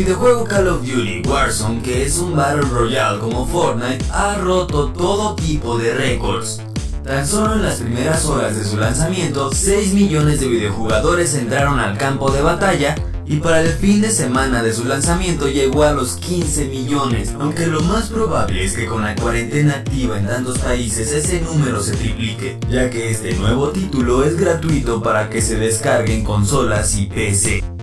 [0.00, 5.34] videojuego Call of Duty Warzone, que es un Battle Royale como Fortnite, ha roto todo
[5.34, 6.62] tipo de récords.
[7.04, 11.98] Tan solo en las primeras horas de su lanzamiento, 6 millones de videojugadores entraron al
[11.98, 12.94] campo de batalla
[13.26, 17.66] y para el fin de semana de su lanzamiento llegó a los 15 millones, aunque
[17.66, 21.94] lo más probable es que con la cuarentena activa en tantos países ese número se
[21.94, 27.04] triplique, ya que este nuevo título es gratuito para que se descargue en consolas y
[27.04, 27.79] PC.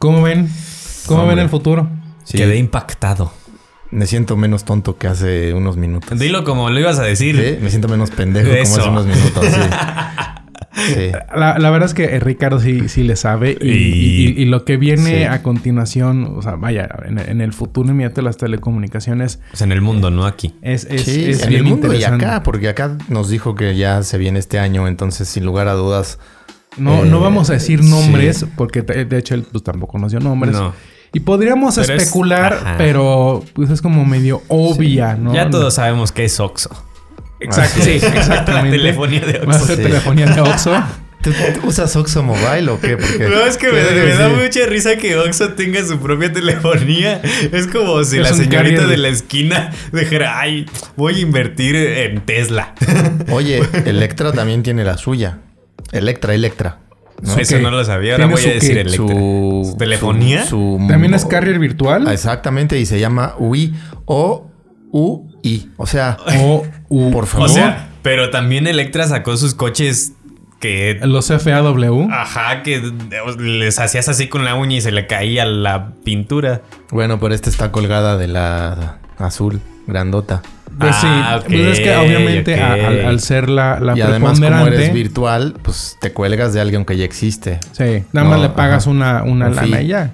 [0.00, 0.48] ¿Cómo ven?
[1.06, 1.36] ¿Cómo Hombre.
[1.36, 1.86] ven el futuro?
[2.24, 3.34] Sí, Quedé impactado.
[3.90, 6.18] me siento menos tonto que hace unos minutos.
[6.18, 7.36] Dilo como lo ibas a decir.
[7.36, 8.70] Sí, me siento menos pendejo Eso.
[8.80, 9.44] como hace unos minutos.
[9.46, 9.60] Sí.
[10.72, 11.10] Sí.
[11.36, 14.64] La, la verdad es que Ricardo sí, sí le sabe y, Y- y- y lo
[14.64, 15.22] que viene Sí.
[15.24, 19.72] a continuación, o sea, vaya, en, en el futuro inmediato de las telecomunicaciones Pues en
[19.72, 20.54] el mundo, no aquí.
[20.62, 23.76] es, es, Sí, es en bien el mundo y acá, porque acá nos dijo que
[23.76, 26.18] ya se viene este año, entonces sin lugar a dudas.
[26.76, 27.88] No, Eh, no vamos a decir sí.
[27.90, 30.52] nombres porque de de hecho él pues, tampoco nos dio nombres.
[30.54, 30.72] No.
[31.12, 35.34] Y podríamos Pero especular, pero pues es como medio obvia, ¿no?
[35.34, 36.70] Ya todos sabemos que es Oxxo.
[37.40, 38.76] Exacto, sí, exactamente.
[38.76, 39.82] La telefonía de Va a ser Sí.
[39.82, 40.72] telefonía de Oxxo.
[41.22, 42.96] ¿Tú, tú usas Oxxo Mobile o qué?
[42.96, 43.80] Porque, No, es que me,
[44.14, 47.20] da mucha risa que Oxxo tenga su propia telefonía.
[47.52, 48.86] Es como si Es la señorita carrier.
[48.86, 50.64] de la esquina dijera, ay,
[50.96, 52.74] voy a invertir en Tesla.
[53.30, 55.40] Oye, Electra también tiene la suya.
[55.92, 56.78] Electra, Electra.
[57.22, 57.36] ¿no?
[57.36, 58.12] Eso no lo sabía.
[58.14, 58.80] Ahora ¿Tiene voy a decir qué?
[58.80, 58.96] Electra.
[59.06, 60.44] Su, telefonía?
[60.44, 62.06] su- su- También es carrier virtual.
[62.08, 63.74] Ah, Exactamente, y se llama UI
[64.06, 64.46] o
[64.92, 65.70] UI.
[65.76, 67.10] O sea, O U.
[67.10, 67.46] Por favor.
[67.48, 70.12] O sea, pero también Electra sacó sus coches
[70.60, 70.98] que...
[71.02, 72.08] Los FAW.
[72.10, 72.82] Ajá, que
[73.38, 76.62] les hacías así con la uña y se le caía la pintura.
[76.90, 80.42] bueno, pero esta está colgada de la azul, grandota.
[80.80, 84.00] Pues sí, Ah, ok, pues es que obviamente a- al, al ser la, la y
[84.00, 87.60] además, como preponderante, eres virtual, pues te cuelgas de alguien que ya existe.
[87.72, 88.90] sí, nada más le pagas ajá.
[88.90, 90.10] una, una Un lana y ya.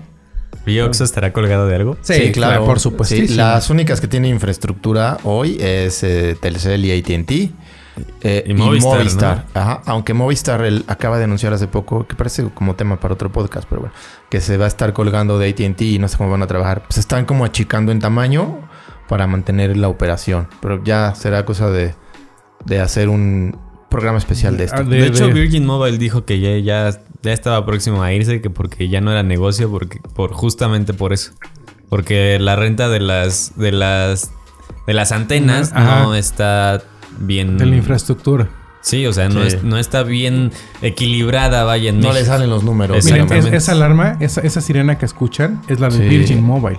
[0.66, 1.96] ¿Y Oxxo estará colgado de algo?
[2.02, 3.14] Sí, claro, por supuesto.
[3.14, 7.50] Sí, las únicas que tienen infraestructura hoy es eh, Telcel y AT&T.
[8.22, 12.74] eh, Y Movistar, Ajá, aunque Movistar él acaba de anunciar hace poco, que parece como
[12.74, 13.94] tema para otro podcast, pero bueno,
[14.28, 16.82] que se va a estar colgando de ATT y no sé cómo van a trabajar.
[16.82, 18.58] Pues están como achicando en tamaño
[19.08, 20.48] para mantener la operación.
[20.60, 21.94] Pero ya será cosa de,
[22.64, 23.56] de hacer un
[23.88, 24.76] programa especial de esto.
[24.80, 28.40] Ah, De, hecho, de- Virgin Mobile dijo que ya, ya, ya estaba próximo a irse,
[28.40, 31.32] que porque ya no era negocio, porque por justamente por eso.
[31.88, 34.32] Porque la renta de las de las
[34.86, 36.02] de las antenas Ajá.
[36.02, 36.82] no está
[37.20, 37.58] bien.
[37.58, 38.48] de la infraestructura.
[38.82, 39.48] Sí, o sea, no, Sí.
[39.56, 40.52] es- no está bien
[40.82, 43.04] equilibrada, vaya en no le salen los números.
[43.04, 46.04] Miren, es- esa alarma, esa, esa sirena que escuchan, es la de Sí.
[46.08, 46.78] Virgin Mobile.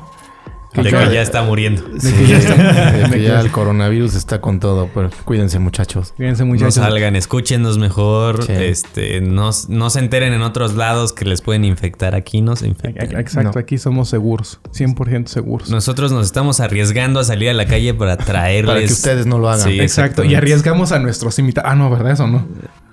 [0.84, 1.84] De que ya está muriendo.
[2.00, 4.90] Sí, que ya está- de que de ya que- el coronavirus está con todo.
[4.94, 6.14] Pero cuídense, muchachos.
[6.18, 6.76] No muchachos.
[6.76, 8.44] salgan, escúchenos mejor.
[8.44, 8.52] Sí.
[8.54, 12.16] Este, no, no se enteren en otros lados que les pueden infectar.
[12.16, 13.20] Aquí no se infectan.
[13.20, 13.60] Exacto, No.
[13.60, 14.60] aquí somos seguros.
[14.72, 15.70] 100% seguros.
[15.70, 18.74] Nosotros nos estamos arriesgando a salir a la calle para traerles.
[18.76, 19.68] Para que ustedes no lo hagan.
[19.68, 20.24] Sí, Exacto.
[20.24, 21.72] Y arriesgamos a nuestros invitados.
[21.72, 22.12] Ah, no, ¿verdad?
[22.12, 22.48] Eso no.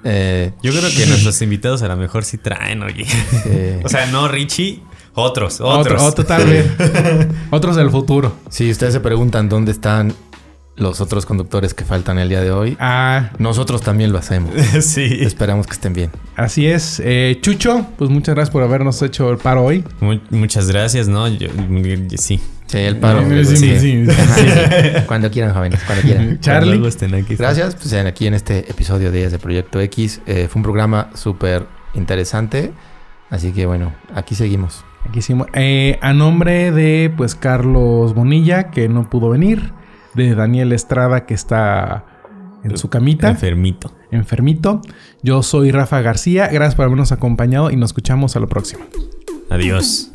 [0.07, 3.07] Eh, Yo creo que nuestros invitados a lo mejor sí traen, oye.
[3.85, 4.83] O sea, no Richie,
[5.15, 5.87] otros, otros.
[6.03, 6.67] Otro, otro tal vez.
[7.51, 8.33] Otros del futuro.
[8.51, 10.13] si ustedes se preguntan dónde están
[10.77, 14.51] los otros conductores que faltan el día de hoy, Ah, nosotros también lo hacemos.
[14.81, 15.05] sí.
[15.21, 16.11] Esperamos que estén bien.
[16.35, 17.01] así es.
[17.05, 19.85] Eh, Chucho, pues muchas gracias por habernos hecho el paro hoy.
[20.01, 21.29] Mu- muchas gracias, ¿no?
[21.29, 22.41] Yo, yo- sí.
[22.67, 23.23] Sí, el paro.
[23.45, 23.79] Sí, Sí.
[23.79, 24.07] sí, sí.
[25.07, 26.41] Cuando quieran, jóvenes, cuando quieran.
[26.41, 26.81] Charlie.
[26.81, 27.37] Cuando aquí.
[27.37, 27.77] Gracias.
[27.77, 30.23] Pues aquí en este episodio de Días de Proyecto X.
[30.27, 32.73] eh, fue un programa súper interesante.
[33.31, 34.83] Así que bueno, aquí seguimos.
[35.09, 35.47] Aquí hicimos.
[35.55, 39.73] eh, a nombre de pues Carlos Bonilla, que no pudo venir.
[40.15, 42.05] De Daniel Estrada, que está
[42.63, 43.91] en su camita, Enfermito.
[44.13, 44.81] enfermito.
[45.23, 46.47] Yo soy Rafa García.
[46.47, 48.85] Gracias por habernos acompañado y nos escuchamos a la próxima.
[49.51, 50.11] Adiós.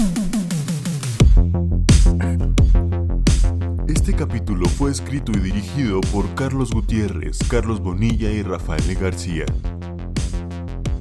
[3.88, 9.44] Este capítulo fue escrito y dirigido por Carlos Gutiérrez, Carlos Bonilla y Rafael García.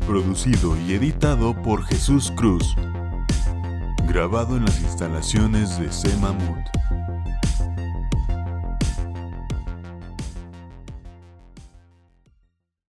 [0.08, 2.74] Producido y editado por Jesús Cruz.
[4.08, 6.08] Grabado en las instalaciones de C.
[6.16, 6.66] Mamut.